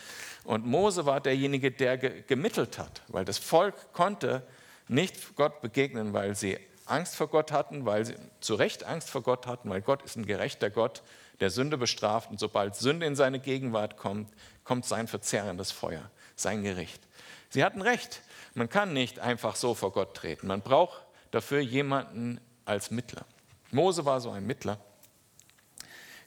Und 0.44 0.66
Mose 0.66 1.06
war 1.06 1.20
derjenige, 1.20 1.70
der 1.70 1.98
gemittelt 1.98 2.78
hat, 2.78 3.02
weil 3.08 3.24
das 3.24 3.38
Volk 3.38 3.92
konnte 3.92 4.42
nicht 4.88 5.36
Gott 5.36 5.60
begegnen, 5.60 6.12
weil 6.12 6.34
sie 6.34 6.58
Angst 6.86 7.16
vor 7.16 7.28
Gott 7.28 7.52
hatten, 7.52 7.86
weil 7.86 8.04
sie 8.04 8.14
zu 8.40 8.54
Recht 8.54 8.84
Angst 8.84 9.08
vor 9.08 9.22
Gott 9.22 9.46
hatten, 9.46 9.70
weil 9.70 9.80
Gott 9.80 10.02
ist 10.02 10.16
ein 10.16 10.26
gerechter 10.26 10.70
Gott, 10.70 11.02
der 11.40 11.50
Sünde 11.50 11.78
bestraft. 11.78 12.30
Und 12.30 12.40
sobald 12.40 12.74
Sünde 12.74 13.06
in 13.06 13.16
seine 13.16 13.38
Gegenwart 13.38 13.96
kommt, 13.96 14.30
kommt 14.64 14.84
sein 14.84 15.08
verzehrendes 15.08 15.70
Feuer, 15.70 16.10
sein 16.34 16.62
Gericht. 16.62 17.02
Sie 17.50 17.64
hatten 17.64 17.82
recht. 17.82 18.22
Man 18.54 18.68
kann 18.68 18.92
nicht 18.92 19.18
einfach 19.18 19.56
so 19.56 19.74
vor 19.74 19.92
Gott 19.92 20.16
treten. 20.16 20.46
Man 20.46 20.62
braucht 20.62 21.02
dafür 21.30 21.60
jemanden 21.60 22.40
als 22.64 22.90
Mittler. 22.90 23.24
Mose 23.72 24.04
war 24.04 24.20
so 24.20 24.30
ein 24.30 24.46
Mittler, 24.46 24.78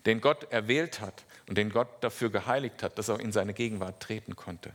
den 0.05 0.19
Gott 0.19 0.51
erwählt 0.51 0.99
hat 0.99 1.23
und 1.47 1.57
den 1.57 1.69
Gott 1.69 1.87
dafür 2.01 2.29
geheiligt 2.29 2.83
hat, 2.83 2.97
dass 2.97 3.07
er 3.07 3.19
in 3.19 3.31
seine 3.31 3.53
Gegenwart 3.53 4.01
treten 4.01 4.35
konnte. 4.35 4.73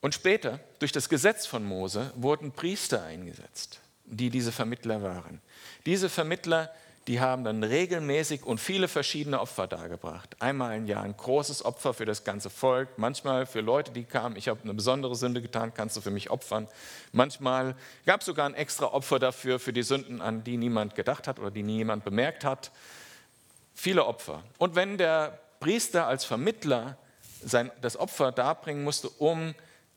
Und 0.00 0.14
später, 0.14 0.58
durch 0.80 0.90
das 0.90 1.08
Gesetz 1.08 1.46
von 1.46 1.64
Mose, 1.64 2.12
wurden 2.16 2.50
Priester 2.50 3.04
eingesetzt, 3.04 3.80
die 4.04 4.30
diese 4.30 4.50
Vermittler 4.50 5.02
waren. 5.02 5.40
Diese 5.86 6.08
Vermittler 6.08 6.74
die 7.08 7.20
haben 7.20 7.42
dann 7.42 7.64
regelmäßig 7.64 8.44
und 8.44 8.58
viele 8.58 8.86
verschiedene 8.86 9.40
Opfer 9.40 9.66
dargebracht. 9.66 10.36
Einmal 10.40 10.76
im 10.76 10.86
Jahr 10.86 11.02
ein 11.02 11.16
großes 11.16 11.64
Opfer 11.64 11.94
für 11.94 12.04
das 12.04 12.22
ganze 12.22 12.48
Volk, 12.48 12.90
manchmal 12.96 13.46
für 13.46 13.60
Leute, 13.60 13.90
die 13.90 14.04
kamen, 14.04 14.36
ich 14.36 14.48
habe 14.48 14.62
eine 14.62 14.74
besondere 14.74 15.16
Sünde 15.16 15.42
getan, 15.42 15.74
kannst 15.74 15.96
du 15.96 16.00
für 16.00 16.12
mich 16.12 16.30
opfern. 16.30 16.68
Manchmal 17.10 17.74
gab 18.06 18.20
es 18.20 18.26
sogar 18.26 18.46
ein 18.46 18.54
extra 18.54 18.86
Opfer 18.86 19.18
dafür, 19.18 19.58
für 19.58 19.72
die 19.72 19.82
Sünden, 19.82 20.20
an 20.20 20.44
die 20.44 20.56
niemand 20.56 20.94
gedacht 20.94 21.26
hat 21.26 21.40
oder 21.40 21.50
die 21.50 21.64
niemand 21.64 22.04
bemerkt 22.04 22.44
hat. 22.44 22.70
Viele 23.74 24.06
Opfer. 24.06 24.44
Und 24.58 24.76
wenn 24.76 24.96
der 24.96 25.40
Priester 25.58 26.06
als 26.06 26.24
Vermittler 26.24 26.96
sein, 27.44 27.72
das 27.80 27.96
Opfer 27.96 28.30
darbringen 28.30 28.84
musste, 28.84 29.08
um 29.08 29.54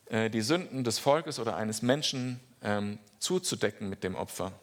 äh, 0.08 0.32
die 0.32 0.41
Sünden 0.41 0.84
des 0.84 0.98
Volkes 0.98 1.39
oder 1.39 1.56
eines 1.56 1.84
Menschen 1.84 2.39
ähm, 2.63 2.98
zuzudecken 3.20 3.89
mit 3.89 4.04
dem 4.04 4.15
Opfer, 4.15 4.54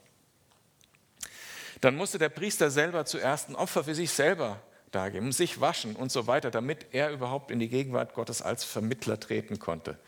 dann 1.82 1.96
musste 1.96 2.16
der 2.18 2.28
Priester 2.28 2.70
selber 2.70 3.04
zuerst 3.04 3.48
ein 3.48 3.56
Opfer 3.56 3.82
für 3.82 3.94
sich 3.94 4.12
selber 4.12 4.62
dargeben, 4.92 5.32
sich 5.32 5.60
waschen 5.60 5.96
und 5.96 6.12
so 6.12 6.28
weiter, 6.28 6.52
damit 6.52 6.86
er 6.92 7.10
überhaupt 7.10 7.50
in 7.50 7.58
die 7.58 7.68
Gegenwart 7.68 8.14
Gottes 8.14 8.40
als 8.40 8.62
Vermittler 8.62 9.18
treten 9.18 9.58
konnte. 9.58 9.98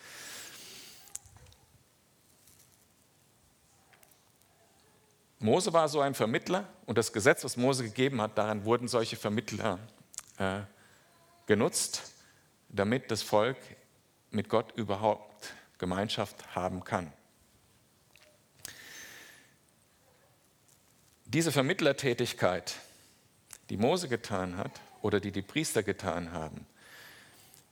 Mose 5.41 5.73
war 5.73 5.89
so 5.89 6.01
ein 6.01 6.15
Vermittler 6.15 6.69
und 6.87 6.97
das 6.97 7.13
Gesetz, 7.13 7.43
was 7.43 7.57
Mose 7.57 7.83
gegeben 7.83 8.23
hat, 8.23 8.39
daran 8.39 8.65
wurden 8.65 8.87
solche 8.87 9.17
Vermittler 9.17 9.81
äh, 10.39 10.61
genutzt, 11.47 12.13
damit 12.69 13.11
das 13.11 13.23
Volk 13.23 13.59
mit 14.31 14.49
Gott 14.49 14.73
überhaupt 14.77 15.53
Gemeinschaft 15.79 16.55
haben 16.55 16.85
kann. 16.85 17.13
Diese 21.35 21.51
Vermittlertätigkeit, 21.51 22.77
die 23.69 23.77
Mose 23.77 24.09
getan 24.09 24.57
hat 24.57 24.71
oder 25.03 25.19
die 25.19 25.33
die 25.33 25.43
Priester 25.43 25.83
getan 25.83 26.31
haben, 26.31 26.65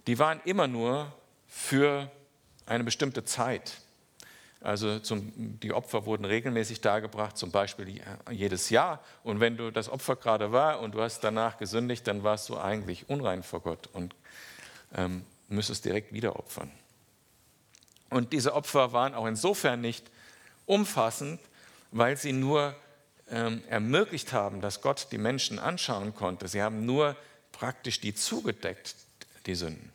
die 0.08 0.18
waren 0.18 0.40
immer 0.44 0.66
nur 0.66 1.12
für 1.46 2.10
eine 2.66 2.82
bestimmte 2.82 3.24
Zeit. 3.24 3.74
Also 4.62 4.98
zum, 4.98 5.32
die 5.36 5.72
Opfer 5.72 6.06
wurden 6.06 6.24
regelmäßig 6.24 6.80
dargebracht, 6.80 7.38
zum 7.38 7.52
Beispiel 7.52 8.00
jedes 8.32 8.68
Jahr. 8.68 8.98
Und 9.22 9.38
wenn 9.38 9.56
du 9.56 9.70
das 9.70 9.88
Opfer 9.88 10.16
gerade 10.16 10.50
war 10.50 10.80
und 10.80 10.96
du 10.96 11.00
hast 11.00 11.20
danach 11.20 11.56
gesündigt, 11.56 12.04
dann 12.08 12.24
warst 12.24 12.48
du 12.48 12.58
eigentlich 12.58 13.08
unrein 13.08 13.44
vor 13.44 13.60
Gott 13.60 13.88
und 13.92 14.16
ähm, 14.96 15.24
müsstest 15.46 15.84
direkt 15.84 16.12
wieder 16.12 16.34
opfern. 16.34 16.72
Und 18.10 18.32
diese 18.32 18.54
Opfer 18.54 18.92
waren 18.92 19.14
auch 19.14 19.26
insofern 19.26 19.80
nicht 19.80 20.10
umfassend, 20.66 21.38
weil 21.92 22.16
sie 22.16 22.32
nur 22.32 22.74
ähm, 23.32 23.62
ermöglicht 23.68 24.32
haben, 24.32 24.60
dass 24.60 24.82
Gott 24.82 25.08
die 25.10 25.18
Menschen 25.18 25.58
anschauen 25.58 26.14
konnte. 26.14 26.46
Sie 26.48 26.62
haben 26.62 26.84
nur 26.86 27.16
praktisch 27.50 28.00
die 28.00 28.14
zugedeckt, 28.14 28.94
die 29.46 29.54
Sünden. 29.54 29.90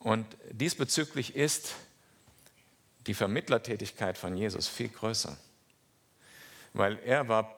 Und 0.00 0.26
diesbezüglich 0.50 1.34
ist 1.34 1.74
die 3.06 3.14
Vermittlertätigkeit 3.14 4.18
von 4.18 4.36
Jesus 4.36 4.68
viel 4.68 4.88
größer, 4.88 5.36
weil 6.72 6.98
er 7.04 7.28
war 7.28 7.54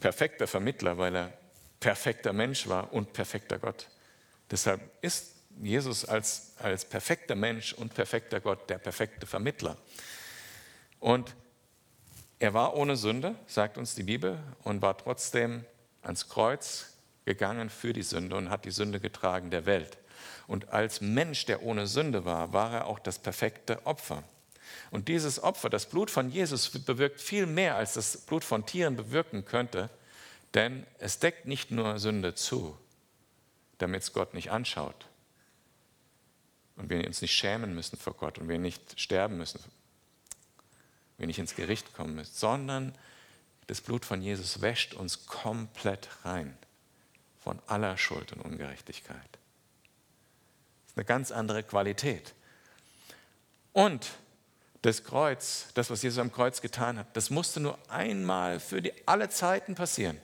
perfekter 0.00 0.46
Vermittler, 0.46 0.98
weil 0.98 1.14
er 1.14 1.32
perfekter 1.80 2.32
Mensch 2.32 2.66
war 2.68 2.92
und 2.92 3.12
perfekter 3.12 3.58
Gott. 3.58 3.88
Deshalb 4.50 4.80
ist 5.00 5.32
Jesus 5.62 6.04
als, 6.04 6.52
als 6.58 6.84
perfekter 6.84 7.36
Mensch 7.36 7.72
und 7.72 7.94
perfekter 7.94 8.40
Gott 8.40 8.68
der 8.68 8.78
perfekte 8.78 9.26
Vermittler. 9.26 9.76
Und 10.98 11.34
er 12.44 12.52
war 12.52 12.76
ohne 12.76 12.94
Sünde, 12.96 13.36
sagt 13.46 13.78
uns 13.78 13.94
die 13.94 14.02
Bibel, 14.02 14.38
und 14.64 14.82
war 14.82 14.98
trotzdem 14.98 15.64
ans 16.02 16.28
Kreuz 16.28 16.92
gegangen 17.24 17.70
für 17.70 17.94
die 17.94 18.02
Sünde 18.02 18.36
und 18.36 18.50
hat 18.50 18.66
die 18.66 18.70
Sünde 18.70 19.00
getragen 19.00 19.48
der 19.48 19.64
Welt. 19.64 19.96
Und 20.46 20.68
als 20.68 21.00
Mensch, 21.00 21.46
der 21.46 21.62
ohne 21.62 21.86
Sünde 21.86 22.26
war, 22.26 22.52
war 22.52 22.70
er 22.70 22.86
auch 22.86 22.98
das 22.98 23.18
perfekte 23.18 23.86
Opfer. 23.86 24.24
Und 24.90 25.08
dieses 25.08 25.42
Opfer, 25.42 25.70
das 25.70 25.86
Blut 25.86 26.10
von 26.10 26.28
Jesus, 26.28 26.68
bewirkt 26.68 27.18
viel 27.18 27.46
mehr, 27.46 27.76
als 27.76 27.94
das 27.94 28.18
Blut 28.18 28.44
von 28.44 28.66
Tieren 28.66 28.96
bewirken 28.96 29.46
könnte, 29.46 29.88
denn 30.52 30.84
es 30.98 31.20
deckt 31.20 31.46
nicht 31.46 31.70
nur 31.70 31.98
Sünde 31.98 32.34
zu, 32.34 32.76
damit 33.78 34.02
es 34.02 34.12
Gott 34.12 34.34
nicht 34.34 34.50
anschaut 34.50 35.06
und 36.76 36.90
wir 36.90 37.06
uns 37.06 37.22
nicht 37.22 37.32
schämen 37.32 37.74
müssen 37.74 37.96
vor 37.96 38.12
Gott 38.12 38.38
und 38.38 38.50
wir 38.50 38.58
nicht 38.58 39.00
sterben 39.00 39.38
müssen, 39.38 39.60
wir 41.18 41.26
nicht 41.26 41.38
ins 41.38 41.54
Gericht 41.54 41.94
kommen 41.94 42.14
müssen, 42.14 42.34
sondern 42.34 42.94
das 43.66 43.80
Blut 43.80 44.04
von 44.04 44.20
Jesus 44.20 44.60
wäscht 44.60 44.94
uns 44.94 45.26
komplett 45.26 46.08
rein 46.24 46.56
von 47.42 47.60
aller 47.66 47.96
Schuld 47.96 48.32
und 48.32 48.40
Ungerechtigkeit. 48.40 49.18
Das 49.22 50.92
ist 50.92 50.96
eine 50.96 51.04
ganz 51.04 51.30
andere 51.30 51.62
Qualität. 51.62 52.34
Und 53.72 54.12
das 54.82 55.04
Kreuz, 55.04 55.68
das, 55.74 55.90
was 55.90 56.02
Jesus 56.02 56.18
am 56.18 56.32
Kreuz 56.32 56.60
getan 56.60 56.98
hat, 56.98 57.16
das 57.16 57.30
musste 57.30 57.60
nur 57.60 57.78
einmal 57.88 58.60
für 58.60 58.82
die, 58.82 58.92
alle 59.06 59.30
Zeiten 59.30 59.74
passieren. 59.74 60.20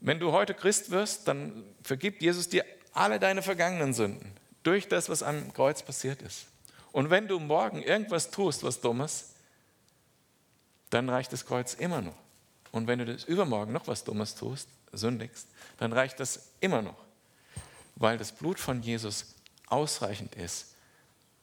Wenn 0.00 0.18
du 0.18 0.32
heute 0.32 0.54
Christ 0.54 0.90
wirst, 0.90 1.28
dann 1.28 1.64
vergibt 1.82 2.22
Jesus 2.22 2.48
dir 2.48 2.64
alle 2.92 3.18
deine 3.18 3.42
vergangenen 3.42 3.92
Sünden 3.92 4.32
durch 4.62 4.88
das, 4.88 5.08
was 5.08 5.22
am 5.22 5.52
Kreuz 5.52 5.82
passiert 5.82 6.22
ist. 6.22 6.46
Und 6.96 7.10
wenn 7.10 7.28
du 7.28 7.38
morgen 7.38 7.82
irgendwas 7.82 8.30
tust, 8.30 8.62
was 8.62 8.80
Dummes, 8.80 9.34
dann 10.88 11.10
reicht 11.10 11.30
das 11.30 11.44
Kreuz 11.44 11.74
immer 11.74 12.00
noch. 12.00 12.16
Und 12.72 12.86
wenn 12.86 13.00
du 13.00 13.04
das 13.04 13.24
übermorgen 13.24 13.74
noch 13.74 13.86
was 13.86 14.02
Dummes 14.02 14.34
tust, 14.34 14.70
sündigst, 14.92 15.46
dann 15.76 15.92
reicht 15.92 16.20
das 16.20 16.52
immer 16.60 16.80
noch, 16.80 16.96
weil 17.96 18.16
das 18.16 18.32
Blut 18.32 18.58
von 18.58 18.80
Jesus 18.80 19.34
ausreichend 19.66 20.36
ist, 20.36 20.74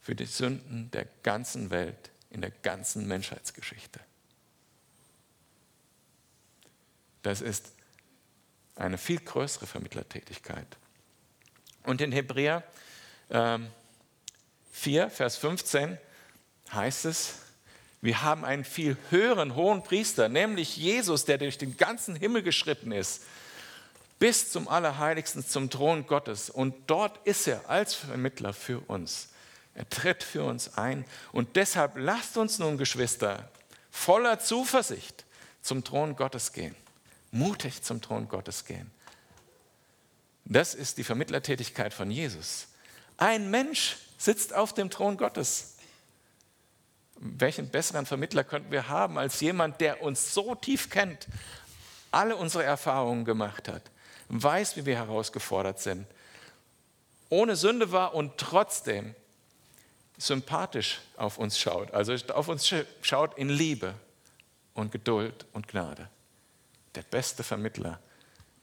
für 0.02 0.16
die 0.16 0.26
Sünden 0.26 0.89
der 0.89 1.06
ganzen 1.22 1.70
Welt, 1.70 2.10
in 2.32 2.42
der 2.42 2.50
ganzen 2.50 3.08
Menschheitsgeschichte. 3.08 4.00
Das 7.22 7.42
ist 7.42 7.74
eine 8.76 8.98
viel 8.98 9.20
größere 9.20 9.68
Vermittlertätigkeit. 9.68 10.78
Und 11.84 12.02
in 12.02 12.12
Hebräer 12.12 12.63
ähm, 13.30 13.70
4, 14.74 15.10
Vers 15.10 15.38
15 15.38 15.98
heißt 16.74 17.06
es, 17.06 17.36
wir 18.02 18.22
haben 18.22 18.44
einen 18.44 18.66
viel 18.66 18.98
höheren 19.12 19.56
hohen 19.56 19.82
Priester, 19.82 20.28
nämlich 20.28 20.76
Jesus, 20.76 21.24
der 21.24 21.38
durch 21.38 21.58
den 21.58 21.78
ganzen 21.78 22.18
Himmel 22.18 22.44
geschritten 22.44 22.92
ist, 22.92 23.22
bis 24.20 24.52
zum 24.52 24.68
Allerheiligsten, 24.68 25.48
zum 25.48 25.70
Thron 25.70 26.06
Gottes. 26.06 26.50
Und 26.50 26.76
dort 26.88 27.26
ist 27.26 27.48
er 27.48 27.70
als 27.70 27.94
Vermittler 27.94 28.52
für 28.52 28.80
uns. 28.88 29.30
Er 29.74 29.88
tritt 29.90 30.22
für 30.22 30.44
uns 30.44 30.78
ein. 30.78 31.06
Und 31.32 31.56
deshalb 31.56 31.98
lasst 31.98 32.36
uns 32.36 32.60
nun, 32.60 32.78
Geschwister, 32.78 33.50
voller 33.90 34.40
Zuversicht 34.40 35.24
zum 35.62 35.84
Thron 35.84 36.16
Gottes 36.16 36.52
gehen. 36.52 36.76
Mutig 37.32 37.84
zum 37.84 38.02
Thron 38.02 38.28
Gottes 38.28 38.66
gehen. 38.66 38.92
Das 40.46 40.74
ist 40.74 40.98
die 40.98 41.04
Vermittlertätigkeit 41.04 41.94
von 41.94 42.12
Jesus. 42.12 42.68
Ein 43.18 43.50
Mensch 43.50 43.96
sitzt 44.24 44.54
auf 44.54 44.74
dem 44.74 44.90
Thron 44.90 45.18
Gottes. 45.18 45.76
Welchen 47.18 47.70
besseren 47.70 48.06
Vermittler 48.06 48.44
könnten 48.44 48.72
wir 48.72 48.88
haben 48.88 49.18
als 49.18 49.40
jemand, 49.42 49.82
der 49.82 50.02
uns 50.02 50.34
so 50.34 50.56
tief 50.56 50.90
kennt, 50.90 51.28
alle 52.12 52.38
unsere 52.38 52.64
Erfahrungen 52.64 53.26
gemacht 53.26 53.68
hat, 53.68 53.82
weiß, 54.30 54.78
wie 54.78 54.86
wir 54.86 54.96
herausgefordert 54.96 55.80
sind, 55.80 56.08
ohne 57.30 57.56
Sünde 57.56 57.92
war 57.92 58.14
und 58.14 58.38
trotzdem 58.38 59.16
sympathisch 60.18 61.02
auf 61.18 61.38
uns 61.38 61.60
schaut, 61.60 61.92
also 61.92 62.14
auf 62.34 62.48
uns 62.48 62.74
schaut 63.02 63.38
in 63.38 63.50
Liebe 63.50 63.94
und 64.74 64.92
Geduld 64.92 65.46
und 65.52 65.68
Gnade. 65.68 66.08
Der 66.96 67.02
beste 67.02 67.44
Vermittler, 67.44 68.00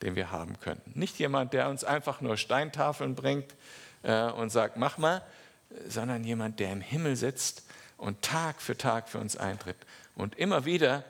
den 0.01 0.15
wir 0.15 0.31
haben 0.31 0.59
könnten. 0.59 0.97
Nicht 0.97 1.19
jemand, 1.19 1.53
der 1.53 1.69
uns 1.69 1.83
einfach 1.83 2.21
nur 2.21 2.37
Steintafeln 2.37 3.13
bringt 3.13 3.53
äh, 4.03 4.23
und 4.31 4.49
sagt, 4.49 4.77
mach 4.77 4.97
mal, 4.97 5.21
sondern 5.87 6.23
jemand, 6.23 6.59
der 6.59 6.71
im 6.71 6.81
Himmel 6.81 7.15
sitzt 7.15 7.63
und 7.97 8.21
Tag 8.21 8.61
für 8.61 8.77
Tag 8.77 9.09
für 9.09 9.19
uns 9.19 9.37
eintritt. 9.37 9.77
Und 10.15 10.37
immer 10.37 10.65
wieder, 10.65 11.03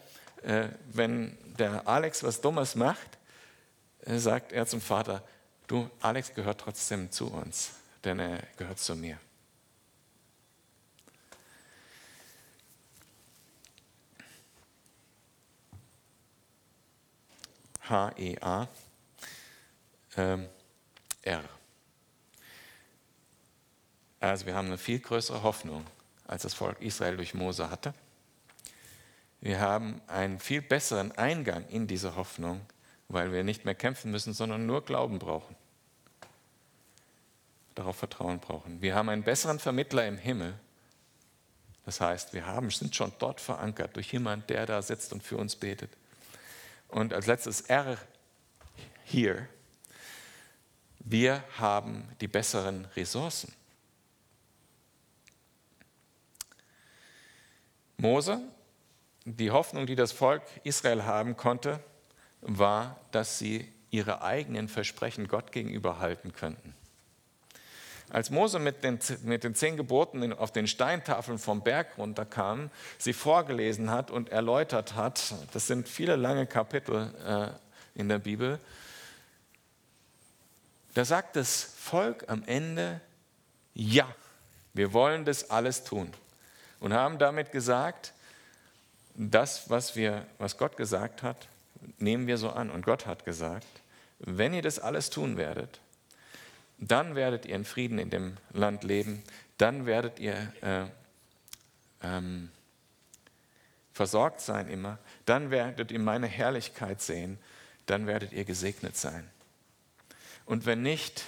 äh, 0.43 0.69
wenn 0.91 1.37
der 1.57 1.87
Alex 1.87 2.23
was 2.23 2.41
Dummes 2.41 2.75
macht, 2.75 3.17
äh, 4.05 4.17
sagt 4.17 4.51
er 4.51 4.65
zum 4.65 4.81
Vater, 4.81 5.23
du, 5.67 5.89
Alex 6.01 6.33
gehört 6.33 6.59
trotzdem 6.61 7.11
zu 7.11 7.31
uns, 7.31 7.71
denn 8.03 8.19
er 8.19 8.43
gehört 8.57 8.79
zu 8.79 8.95
mir. 8.95 9.17
H-E-A, 17.89 18.67
ähm, 20.15 20.47
R. 21.23 21.60
Also 24.21 24.45
wir 24.45 24.55
haben 24.55 24.67
eine 24.67 24.77
viel 24.77 24.99
größere 24.99 25.41
Hoffnung, 25.41 25.83
als 26.27 26.43
das 26.43 26.53
Volk 26.53 26.79
Israel 26.79 27.17
durch 27.17 27.33
Mose 27.33 27.71
hatte. 27.71 27.93
Wir 29.41 29.59
haben 29.59 29.99
einen 30.05 30.39
viel 30.39 30.61
besseren 30.61 31.11
Eingang 31.13 31.67
in 31.69 31.87
diese 31.87 32.15
Hoffnung, 32.15 32.61
weil 33.09 33.33
wir 33.33 33.43
nicht 33.43 33.65
mehr 33.65 33.73
kämpfen 33.73 34.11
müssen, 34.11 34.33
sondern 34.33 34.67
nur 34.67 34.85
Glauben 34.85 35.17
brauchen. 35.17 35.55
Darauf 37.73 37.95
Vertrauen 37.95 38.39
brauchen. 38.39 38.83
Wir 38.83 38.93
haben 38.93 39.09
einen 39.09 39.23
besseren 39.23 39.57
Vermittler 39.57 40.07
im 40.07 40.19
Himmel. 40.19 40.53
Das 41.85 41.99
heißt, 41.99 42.33
wir 42.33 42.45
haben, 42.45 42.69
sind 42.69 42.95
schon 42.95 43.11
dort 43.17 43.41
verankert 43.41 43.95
durch 43.95 44.13
jemanden, 44.13 44.45
der 44.47 44.67
da 44.67 44.83
sitzt 44.83 45.13
und 45.13 45.23
für 45.23 45.37
uns 45.37 45.55
betet. 45.55 45.89
Und 46.89 47.11
als 47.11 47.25
letztes 47.25 47.61
R 47.61 47.97
hier. 49.03 49.47
Wir 50.99 51.43
haben 51.57 52.07
die 52.21 52.27
besseren 52.27 52.85
Ressourcen. 52.95 53.51
Mose, 58.01 58.41
die 59.25 59.51
Hoffnung, 59.51 59.85
die 59.85 59.95
das 59.95 60.11
Volk 60.11 60.41
Israel 60.63 61.05
haben 61.05 61.37
konnte, 61.37 61.79
war, 62.41 62.99
dass 63.11 63.37
sie 63.37 63.71
ihre 63.91 64.23
eigenen 64.23 64.67
Versprechen 64.67 65.27
Gott 65.27 65.51
gegenüber 65.51 65.99
halten 65.99 66.33
könnten. 66.33 66.73
Als 68.09 68.31
Mose 68.31 68.57
mit 68.57 68.83
den, 68.83 68.97
mit 69.23 69.43
den 69.43 69.53
zehn 69.53 69.77
Geboten 69.77 70.33
auf 70.33 70.51
den 70.51 70.65
Steintafeln 70.65 71.37
vom 71.37 71.61
Berg 71.61 71.97
runterkam, 71.99 72.71
sie 72.97 73.13
vorgelesen 73.13 73.91
hat 73.91 74.09
und 74.09 74.29
erläutert 74.29 74.95
hat, 74.95 75.35
das 75.53 75.67
sind 75.67 75.87
viele 75.87 76.15
lange 76.15 76.47
Kapitel 76.47 77.13
äh, 77.23 77.99
in 77.99 78.09
der 78.09 78.19
Bibel, 78.19 78.59
da 80.95 81.05
sagt 81.05 81.35
das 81.35 81.63
Volk 81.77 82.25
am 82.27 82.43
Ende, 82.47 82.99
ja, 83.75 84.07
wir 84.73 84.91
wollen 84.91 85.23
das 85.23 85.51
alles 85.51 85.83
tun. 85.83 86.11
Und 86.81 86.93
haben 86.93 87.17
damit 87.19 87.53
gesagt, 87.53 88.11
das, 89.15 89.69
was, 89.69 89.95
wir, 89.95 90.25
was 90.39 90.57
Gott 90.57 90.75
gesagt 90.75 91.23
hat, 91.23 91.47
nehmen 91.99 92.27
wir 92.27 92.37
so 92.37 92.49
an. 92.49 92.69
Und 92.69 92.85
Gott 92.85 93.05
hat 93.05 93.23
gesagt, 93.23 93.67
wenn 94.19 94.53
ihr 94.53 94.61
das 94.61 94.79
alles 94.79 95.09
tun 95.09 95.37
werdet, 95.37 95.79
dann 96.79 97.15
werdet 97.15 97.45
ihr 97.45 97.55
in 97.55 97.63
Frieden 97.63 97.99
in 97.99 98.09
dem 98.09 98.37
Land 98.51 98.83
leben, 98.83 99.23
dann 99.57 99.85
werdet 99.85 100.19
ihr 100.19 100.35
äh, 100.61 100.85
ähm, 102.01 102.49
versorgt 103.93 104.41
sein 104.41 104.67
immer, 104.67 104.97
dann 105.25 105.51
werdet 105.51 105.91
ihr 105.91 105.99
meine 105.99 106.27
Herrlichkeit 106.27 107.01
sehen, 107.01 107.37
dann 107.85 108.07
werdet 108.07 108.33
ihr 108.33 108.45
gesegnet 108.45 108.97
sein. 108.97 109.29
Und 110.47 110.65
wenn 110.65 110.81
nicht, 110.81 111.25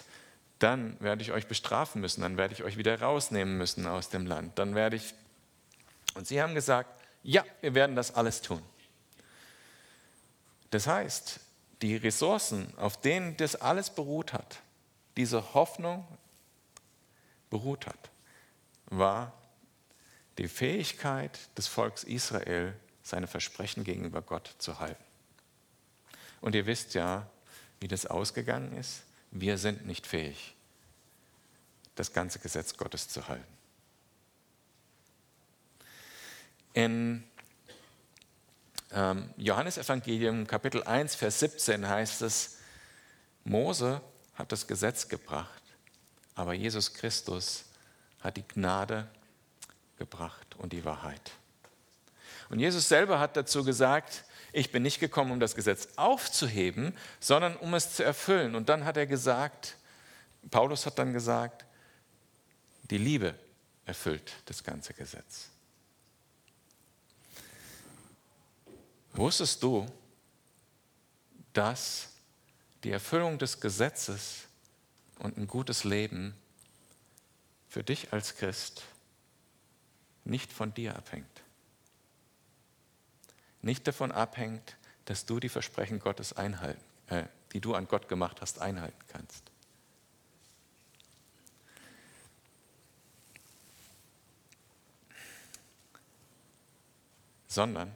dann 0.57 0.99
werde 0.99 1.21
ich 1.21 1.31
euch 1.31 1.45
bestrafen 1.45 2.01
müssen, 2.01 2.21
dann 2.21 2.37
werde 2.37 2.55
ich 2.55 2.63
euch 2.63 2.77
wieder 2.77 2.99
rausnehmen 2.99 3.57
müssen 3.57 3.85
aus 3.85 4.09
dem 4.09 4.25
Land, 4.25 4.57
dann 4.57 4.73
werde 4.73 4.95
ich... 4.95 5.13
Und 6.15 6.27
sie 6.27 6.41
haben 6.41 6.53
gesagt, 6.53 6.89
ja, 7.23 7.43
wir 7.61 7.73
werden 7.73 7.95
das 7.95 8.13
alles 8.13 8.41
tun. 8.41 8.61
Das 10.71 10.87
heißt, 10.87 11.39
die 11.81 11.95
Ressourcen, 11.95 12.73
auf 12.77 12.99
denen 12.99 13.37
das 13.37 13.55
alles 13.55 13.89
beruht 13.89 14.33
hat, 14.33 14.59
diese 15.17 15.53
Hoffnung 15.53 16.07
beruht 17.49 17.85
hat, 17.85 18.09
war 18.87 19.33
die 20.37 20.47
Fähigkeit 20.47 21.39
des 21.57 21.67
Volkes 21.67 22.03
Israel, 22.03 22.73
seine 23.03 23.27
Versprechen 23.27 23.83
gegenüber 23.83 24.21
Gott 24.21 24.55
zu 24.57 24.79
halten. 24.79 25.03
Und 26.41 26.55
ihr 26.55 26.65
wisst 26.65 26.93
ja, 26.93 27.27
wie 27.79 27.87
das 27.87 28.05
ausgegangen 28.05 28.75
ist. 28.77 29.03
Wir 29.31 29.57
sind 29.57 29.85
nicht 29.85 30.07
fähig, 30.07 30.55
das 31.95 32.13
ganze 32.13 32.39
Gesetz 32.39 32.77
Gottes 32.77 33.09
zu 33.09 33.27
halten. 33.27 33.52
In 36.73 37.23
ähm, 38.91 39.33
Johannesevangelium 39.37 40.47
Kapitel 40.47 40.83
1, 40.83 41.15
Vers 41.15 41.39
17 41.39 41.87
heißt 41.87 42.21
es, 42.23 42.57
Mose 43.43 44.01
hat 44.35 44.51
das 44.51 44.65
Gesetz 44.65 45.07
gebracht, 45.07 45.61
aber 46.35 46.53
Jesus 46.53 46.93
Christus 46.93 47.65
hat 48.21 48.37
die 48.37 48.47
Gnade 48.47 49.07
gebracht 49.97 50.55
und 50.57 50.73
die 50.73 50.83
Wahrheit. 50.85 51.31
Und 52.49 52.59
Jesus 52.59 52.87
selber 52.87 53.19
hat 53.19 53.37
dazu 53.37 53.63
gesagt, 53.63 54.25
ich 54.51 54.71
bin 54.71 54.83
nicht 54.83 54.99
gekommen, 54.99 55.31
um 55.31 55.39
das 55.39 55.55
Gesetz 55.55 55.89
aufzuheben, 55.95 56.95
sondern 57.19 57.55
um 57.57 57.73
es 57.73 57.95
zu 57.95 58.03
erfüllen. 58.03 58.55
Und 58.55 58.69
dann 58.69 58.85
hat 58.85 58.97
er 58.97 59.07
gesagt, 59.07 59.77
Paulus 60.51 60.85
hat 60.85 60.99
dann 60.99 61.13
gesagt, 61.13 61.65
die 62.83 62.97
Liebe 62.97 63.33
erfüllt 63.85 64.33
das 64.45 64.63
ganze 64.63 64.93
Gesetz. 64.93 65.52
Wusstest 69.13 69.61
du, 69.61 69.85
dass 71.53 72.09
die 72.83 72.91
Erfüllung 72.91 73.37
des 73.37 73.59
Gesetzes 73.59 74.47
und 75.19 75.37
ein 75.37 75.47
gutes 75.47 75.83
Leben 75.83 76.35
für 77.69 77.83
dich 77.83 78.11
als 78.11 78.35
Christ 78.35 78.81
nicht 80.25 80.51
von 80.51 80.73
dir 80.73 80.95
abhängt? 80.95 81.41
Nicht 83.61 83.87
davon 83.87 84.11
abhängt, 84.11 84.77
dass 85.05 85.25
du 85.25 85.39
die 85.39 85.49
Versprechen 85.49 85.99
Gottes 85.99 86.33
einhalten, 86.33 86.83
äh, 87.07 87.25
die 87.51 87.61
du 87.61 87.75
an 87.75 87.87
Gott 87.87 88.07
gemacht 88.09 88.41
hast, 88.41 88.59
einhalten 88.59 88.99
kannst. 89.09 89.43
Sondern 97.47 97.95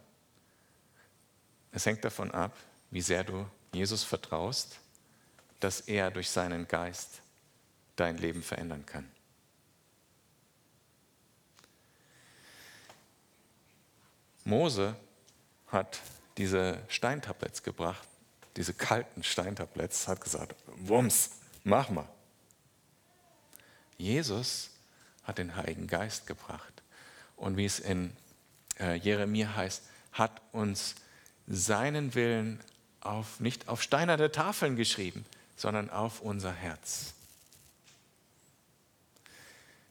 es 1.78 1.86
hängt 1.86 2.04
davon 2.04 2.32
ab, 2.32 2.58
wie 2.90 3.02
sehr 3.02 3.24
du 3.24 3.46
Jesus 3.72 4.04
vertraust, 4.04 4.80
dass 5.60 5.82
er 5.82 6.10
durch 6.10 6.30
seinen 6.30 6.68
Geist 6.68 7.22
dein 7.96 8.18
Leben 8.18 8.42
verändern 8.42 8.86
kann. 8.86 9.08
Mose 14.44 14.96
hat 15.68 16.00
diese 16.38 16.82
Steintabletts 16.88 17.62
gebracht, 17.62 18.08
diese 18.56 18.74
kalten 18.74 19.24
Steintabletts, 19.24 20.08
hat 20.08 20.22
gesagt, 20.22 20.56
Wumms, 20.78 21.30
mach 21.63 21.90
mal. 21.90 22.10
Jesus 23.98 24.72
hat 25.24 25.38
den 25.38 25.56
Heiligen 25.56 25.86
Geist 25.86 26.26
gebracht. 26.26 26.82
Und 27.36 27.56
wie 27.56 27.66
es 27.66 27.80
in 27.80 28.16
äh, 28.80 28.96
Jeremia 28.96 29.56
heißt, 29.56 29.84
hat 30.13 30.42
uns 30.54 30.96
seinen 31.48 32.14
Willen 32.14 32.60
auf, 33.02 33.40
nicht 33.40 33.68
auf 33.68 33.82
steinerne 33.82 34.32
Tafeln 34.32 34.76
geschrieben, 34.76 35.26
sondern 35.56 35.90
auf 35.90 36.22
unser 36.22 36.52
Herz. 36.52 37.14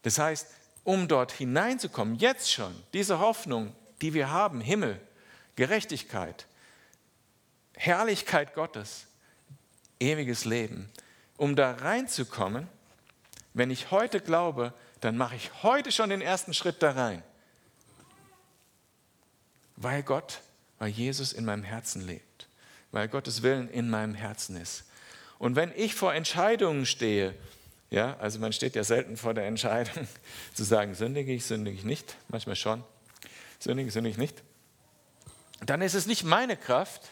Das 0.03 0.19
heißt, 0.19 0.47
um 0.85 1.09
dort 1.09 1.33
hineinzukommen, 1.33 2.16
jetzt 2.16 2.53
schon, 2.53 2.75
diese 2.92 3.19
Hoffnung, 3.19 3.75
die 4.01 4.14
wir 4.14 4.31
haben, 4.31 4.61
Himmel, 4.61 5.01
Gerechtigkeit, 5.57 6.47
Herrlichkeit 7.75 8.55
Gottes, 8.55 9.07
ewiges 9.99 10.45
Leben, 10.45 10.90
um 11.37 11.57
da 11.57 11.73
reinzukommen, 11.73 12.69
wenn 13.55 13.71
ich 13.71 13.90
heute 13.90 14.21
glaube, 14.21 14.73
dann 15.01 15.16
mache 15.16 15.37
ich 15.37 15.62
heute 15.62 15.90
schon 15.90 16.11
den 16.11 16.21
ersten 16.21 16.55
Schritt 16.55 16.83
da 16.83 16.92
rein. 16.92 17.23
Weil 19.77 20.03
Gott 20.03 20.40
weil 20.78 20.88
Jesus 20.88 21.32
in 21.32 21.44
meinem 21.44 21.62
Herzen 21.62 22.06
lebt, 22.06 22.48
weil 22.92 23.08
Gottes 23.08 23.42
Willen 23.42 23.68
in 23.68 23.88
meinem 23.88 24.14
Herzen 24.14 24.56
ist. 24.56 24.84
Und 25.38 25.56
wenn 25.56 25.72
ich 25.76 25.94
vor 25.94 26.14
Entscheidungen 26.14 26.86
stehe, 26.86 27.34
ja, 27.90 28.16
also 28.18 28.38
man 28.38 28.52
steht 28.52 28.74
ja 28.74 28.84
selten 28.84 29.16
vor 29.16 29.34
der 29.34 29.46
Entscheidung 29.46 30.06
zu 30.54 30.64
sagen, 30.64 30.94
sündige 30.94 31.32
ich, 31.32 31.44
sündige 31.44 31.76
ich 31.76 31.84
nicht, 31.84 32.16
manchmal 32.28 32.56
schon, 32.56 32.82
sündige, 33.58 33.90
sündige 33.90 34.12
ich 34.12 34.18
nicht, 34.18 34.42
dann 35.64 35.82
ist 35.82 35.94
es 35.94 36.06
nicht 36.06 36.24
meine 36.24 36.56
Kraft, 36.56 37.10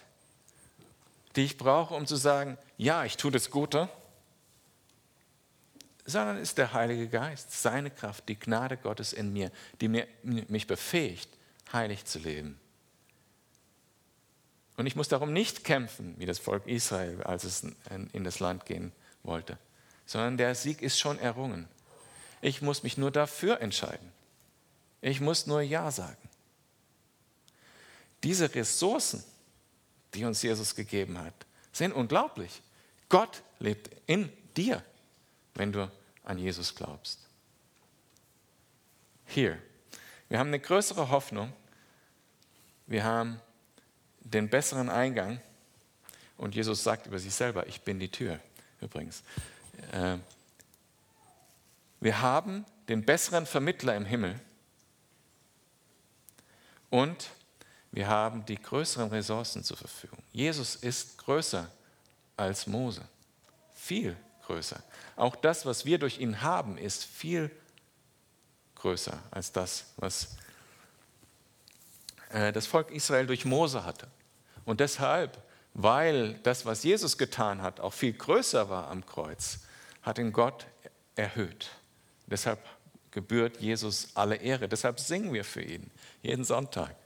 die 1.37 1.45
ich 1.45 1.57
brauche, 1.57 1.95
um 1.95 2.07
zu 2.07 2.17
sagen, 2.17 2.59
ja, 2.77 3.05
ich 3.05 3.17
tue 3.17 3.31
das 3.31 3.51
Gute, 3.51 3.89
sondern 6.07 6.37
ist 6.37 6.59
der 6.59 6.73
Heilige 6.73 7.09
Geist, 7.09 7.63
seine 7.63 7.91
Kraft, 7.91 8.29
die 8.29 8.39
Gnade 8.39 8.77
Gottes 8.77 9.13
in 9.13 9.33
mir, 9.33 9.51
die 9.81 9.89
mir, 9.89 10.07
mich 10.23 10.67
befähigt, 10.67 11.31
heilig 11.73 12.05
zu 12.05 12.19
leben. 12.19 12.61
Und 14.77 14.87
ich 14.87 14.97
muss 14.97 15.09
darum 15.09 15.33
nicht 15.33 15.65
kämpfen, 15.65 16.15
wie 16.19 16.27
das 16.27 16.39
Volk 16.39 16.67
Israel, 16.67 17.23
als 17.23 17.45
es 17.45 17.65
in 18.13 18.25
das 18.25 18.41
Land 18.41 18.67
gehen 18.67 18.93
wollte, 19.23 19.59
sondern 20.07 20.37
der 20.37 20.55
Sieg 20.55 20.83
ist 20.83 20.99
schon 20.99 21.19
errungen. 21.19 21.69
Ich 22.41 22.61
muss 22.61 22.83
mich 22.83 22.99
nur 22.99 23.11
dafür 23.11 23.61
entscheiden. 23.61 24.13
Ich 25.01 25.21
muss 25.21 25.47
nur 25.47 25.63
Ja 25.63 25.91
sagen. 25.91 26.29
Diese 28.23 28.55
Ressourcen, 28.55 29.23
die 30.15 30.25
uns 30.25 30.43
Jesus 30.43 30.75
gegeben 30.75 31.19
hat, 31.19 31.35
sind 31.73 31.93
unglaublich. 31.93 32.63
Gott 33.09 33.43
lebt 33.59 33.91
in 34.07 34.33
dir, 34.57 34.83
wenn 35.55 35.73
du 35.73 35.91
an 36.25 36.39
Jesus 36.39 36.75
glaubst. 36.75 37.21
Hier, 39.27 39.59
wir 40.29 40.39
haben 40.39 40.49
eine 40.49 40.61
größere 40.61 41.11
Hoffnung. 41.11 41.53
Wir 42.87 43.05
haben 43.05 43.41
den 44.25 44.49
besseren 44.49 44.89
Eingang. 44.89 45.41
Und 46.37 46.55
Jesus 46.55 46.83
sagt 46.83 47.07
über 47.07 47.19
sich 47.19 47.35
selber, 47.35 47.67
ich 47.69 47.83
bin 47.83 48.01
die 48.01 48.11
Tür 48.11 48.41
übrigens. 48.81 49.23
Äh, 49.93 50.19
wir 52.01 52.21
haben 52.21 52.67
den 52.89 53.05
besseren 53.05 53.47
Vermittler 53.47 53.97
im 53.97 54.05
Himmel 54.05 54.39
und 56.91 57.31
wir 57.93 58.09
haben 58.09 58.45
die 58.45 58.61
größeren 58.61 59.09
Ressourcen 59.11 59.63
zur 59.63 59.77
Verfügung. 59.77 60.19
Jesus 60.33 60.77
ist 60.77 61.17
größer 61.19 61.71
als 62.37 62.67
Mose, 62.67 63.03
viel 63.73 64.17
größer. 64.47 64.83
Auch 65.17 65.37
das, 65.37 65.65
was 65.65 65.85
wir 65.85 65.99
durch 65.99 66.19
ihn 66.19 66.43
haben, 66.43 66.77
ist 66.77 67.05
viel 67.05 67.51
größer 68.75 69.19
als 69.31 69.53
das, 69.53 69.87
was 69.97 70.37
das 72.35 72.67
Volk 72.67 72.91
Israel 72.91 73.27
durch 73.27 73.45
Mose 73.45 73.85
hatte. 73.85 74.09
Und 74.65 74.81
deshalb, 74.81 75.41
weil 75.73 76.35
das, 76.43 76.67
was 76.67 76.83
Jesus 76.83 77.17
getan 77.17 77.63
hat, 77.63 77.79
auch 77.79 77.93
viel 77.93 78.13
größer 78.13 78.69
war 78.69 78.89
am 78.91 79.07
Kreuz, 79.07 79.61
hat 80.03 80.19
ihn 80.19 80.33
Gott 80.33 80.67
erhöht. 81.15 81.71
Deshalb 82.27 82.59
gebührt 83.13 83.61
Jesus 83.61 84.09
alle 84.15 84.37
Ehre. 84.37 84.69
Deshalb 84.69 84.99
singen 84.99 85.33
wir 85.33 85.45
für 85.45 85.63
ihn 85.63 85.91
jeden 86.23 86.45
Sonntag, 86.45 86.97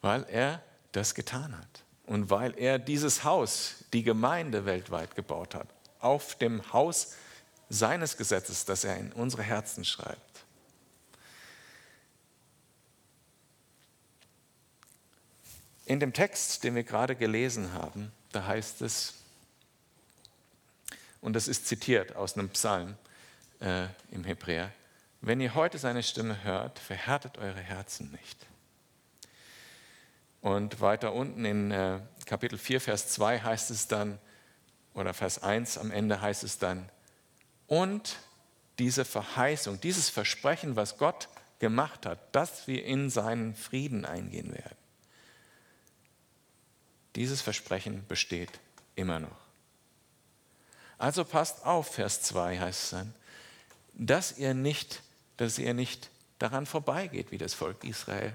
weil 0.00 0.24
er 0.30 0.62
das 0.92 1.14
getan 1.14 1.56
hat 1.58 1.84
und 2.06 2.30
weil 2.30 2.54
er 2.56 2.78
dieses 2.78 3.24
Haus, 3.24 3.84
die 3.92 4.04
Gemeinde 4.04 4.64
weltweit 4.64 5.16
gebaut 5.16 5.54
hat, 5.56 5.68
auf 5.98 6.36
dem 6.36 6.72
Haus 6.72 7.14
seines 7.68 8.16
Gesetzes, 8.16 8.64
das 8.64 8.84
er 8.84 8.96
in 8.96 9.12
unsere 9.12 9.42
Herzen 9.42 9.84
schreibt. 9.84 10.27
In 15.88 16.00
dem 16.00 16.12
Text, 16.12 16.64
den 16.64 16.74
wir 16.74 16.82
gerade 16.82 17.16
gelesen 17.16 17.72
haben, 17.72 18.12
da 18.32 18.46
heißt 18.46 18.82
es, 18.82 19.14
und 21.22 21.32
das 21.32 21.48
ist 21.48 21.66
zitiert 21.66 22.14
aus 22.14 22.36
einem 22.36 22.50
Psalm 22.50 22.94
äh, 23.60 23.86
im 24.10 24.22
Hebräer, 24.22 24.70
wenn 25.22 25.40
ihr 25.40 25.54
heute 25.54 25.78
seine 25.78 26.02
Stimme 26.02 26.44
hört, 26.44 26.78
verhärtet 26.78 27.38
eure 27.38 27.60
Herzen 27.60 28.12
nicht. 28.12 28.36
Und 30.42 30.82
weiter 30.82 31.14
unten 31.14 31.46
in 31.46 31.70
äh, 31.70 32.00
Kapitel 32.26 32.58
4, 32.58 32.82
Vers 32.82 33.08
2 33.08 33.40
heißt 33.40 33.70
es 33.70 33.88
dann, 33.88 34.18
oder 34.92 35.14
Vers 35.14 35.42
1 35.42 35.78
am 35.78 35.90
Ende 35.90 36.20
heißt 36.20 36.44
es 36.44 36.58
dann, 36.58 36.86
und 37.66 38.18
diese 38.78 39.06
Verheißung, 39.06 39.80
dieses 39.80 40.10
Versprechen, 40.10 40.76
was 40.76 40.98
Gott 40.98 41.30
gemacht 41.60 42.04
hat, 42.04 42.18
dass 42.36 42.66
wir 42.66 42.84
in 42.84 43.08
seinen 43.08 43.54
Frieden 43.54 44.04
eingehen 44.04 44.52
werden. 44.52 44.77
Dieses 47.18 47.42
Versprechen 47.42 48.06
besteht 48.06 48.60
immer 48.94 49.18
noch. 49.18 49.40
Also 50.98 51.24
passt 51.24 51.66
auf, 51.66 51.88
Vers 51.94 52.22
2 52.22 52.60
heißt 52.60 52.84
es 52.84 52.90
dann, 52.90 53.12
dass 53.94 54.38
ihr 54.38 54.54
nicht, 54.54 55.02
dass 55.36 55.58
ihr 55.58 55.74
nicht 55.74 56.10
daran 56.38 56.64
vorbeigeht 56.64 57.32
wie 57.32 57.38
das 57.38 57.54
Volk 57.54 57.82
Israel, 57.82 58.32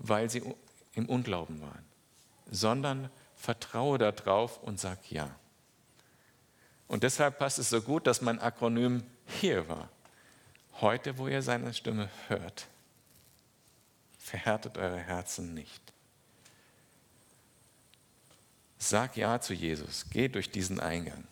weil 0.00 0.28
sie 0.28 0.42
im 0.94 1.08
Unglauben 1.08 1.62
waren, 1.62 1.84
sondern 2.50 3.10
vertraue 3.36 3.98
darauf 3.98 4.60
und 4.64 4.80
sag 4.80 5.12
ja. 5.12 5.30
Und 6.88 7.04
deshalb 7.04 7.38
passt 7.38 7.60
es 7.60 7.70
so 7.70 7.80
gut, 7.80 8.08
dass 8.08 8.20
mein 8.20 8.40
Akronym 8.40 9.04
hier 9.40 9.68
war. 9.68 9.88
Heute, 10.80 11.16
wo 11.16 11.28
ihr 11.28 11.42
seine 11.42 11.72
Stimme 11.72 12.10
hört, 12.26 12.66
verhärtet 14.18 14.78
eure 14.78 14.98
Herzen 14.98 15.54
nicht. 15.54 15.93
Sag 18.88 19.16
ja 19.16 19.40
zu 19.40 19.54
Jesus, 19.54 20.06
geh 20.10 20.28
durch 20.28 20.50
diesen 20.50 20.80
Eingang. 20.80 21.24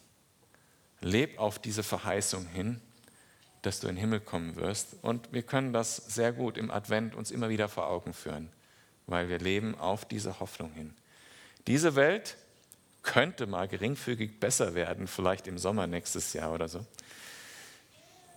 Leb 1.00 1.38
auf 1.38 1.58
diese 1.58 1.82
Verheißung 1.82 2.46
hin, 2.46 2.80
dass 3.62 3.80
du 3.80 3.88
in 3.88 3.96
den 3.96 4.00
Himmel 4.00 4.20
kommen 4.20 4.56
wirst. 4.56 4.96
Und 5.02 5.32
wir 5.32 5.42
können 5.42 5.72
das 5.72 5.96
sehr 5.96 6.32
gut 6.32 6.56
im 6.56 6.70
Advent 6.70 7.14
uns 7.14 7.30
immer 7.30 7.48
wieder 7.48 7.68
vor 7.68 7.88
Augen 7.88 8.14
führen 8.14 8.50
weil 9.06 9.28
wir 9.28 9.38
leben 9.38 9.78
auf 9.78 10.04
diese 10.04 10.40
Hoffnung 10.40 10.72
hin. 10.72 10.94
Diese 11.66 11.94
Welt 11.94 12.36
könnte 13.02 13.46
mal 13.46 13.68
geringfügig 13.68 14.40
besser 14.40 14.74
werden, 14.74 15.06
vielleicht 15.06 15.46
im 15.46 15.58
Sommer 15.58 15.86
nächstes 15.86 16.32
Jahr 16.32 16.52
oder 16.52 16.68
so, 16.68 16.84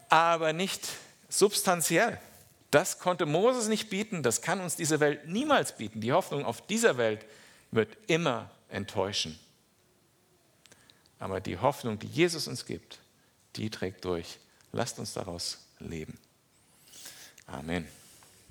aber 0.10 0.54
nicht 0.54 0.88
substanziell. 1.30 2.20
Das 2.72 3.00
konnte 3.00 3.26
Moses 3.26 3.68
nicht 3.68 3.90
bieten, 3.90 4.24
das 4.24 4.42
kann 4.42 4.60
uns 4.60 4.76
diese 4.76 5.00
Welt 5.00 5.28
niemals 5.28 5.78
bieten. 5.78 6.02
Die 6.02 6.12
Hoffnung 6.12 6.46
auf 6.46 6.66
dieser 6.66 6.98
Welt 6.98 7.26
wird 7.72 7.96
immer 8.08 8.50
enttäuschen. 8.76 9.40
Aber 11.18 11.40
die 11.40 11.58
Hoffnung, 11.58 11.98
die 11.98 12.08
Jesus 12.08 12.48
uns 12.48 12.66
gibt, 12.66 13.00
die 13.56 13.70
trägt 13.70 14.06
durch. 14.06 14.38
Lasst 14.72 15.00
uns 15.00 15.14
daraus 15.14 15.66
leben. 15.80 16.20
Amen. 17.48 17.88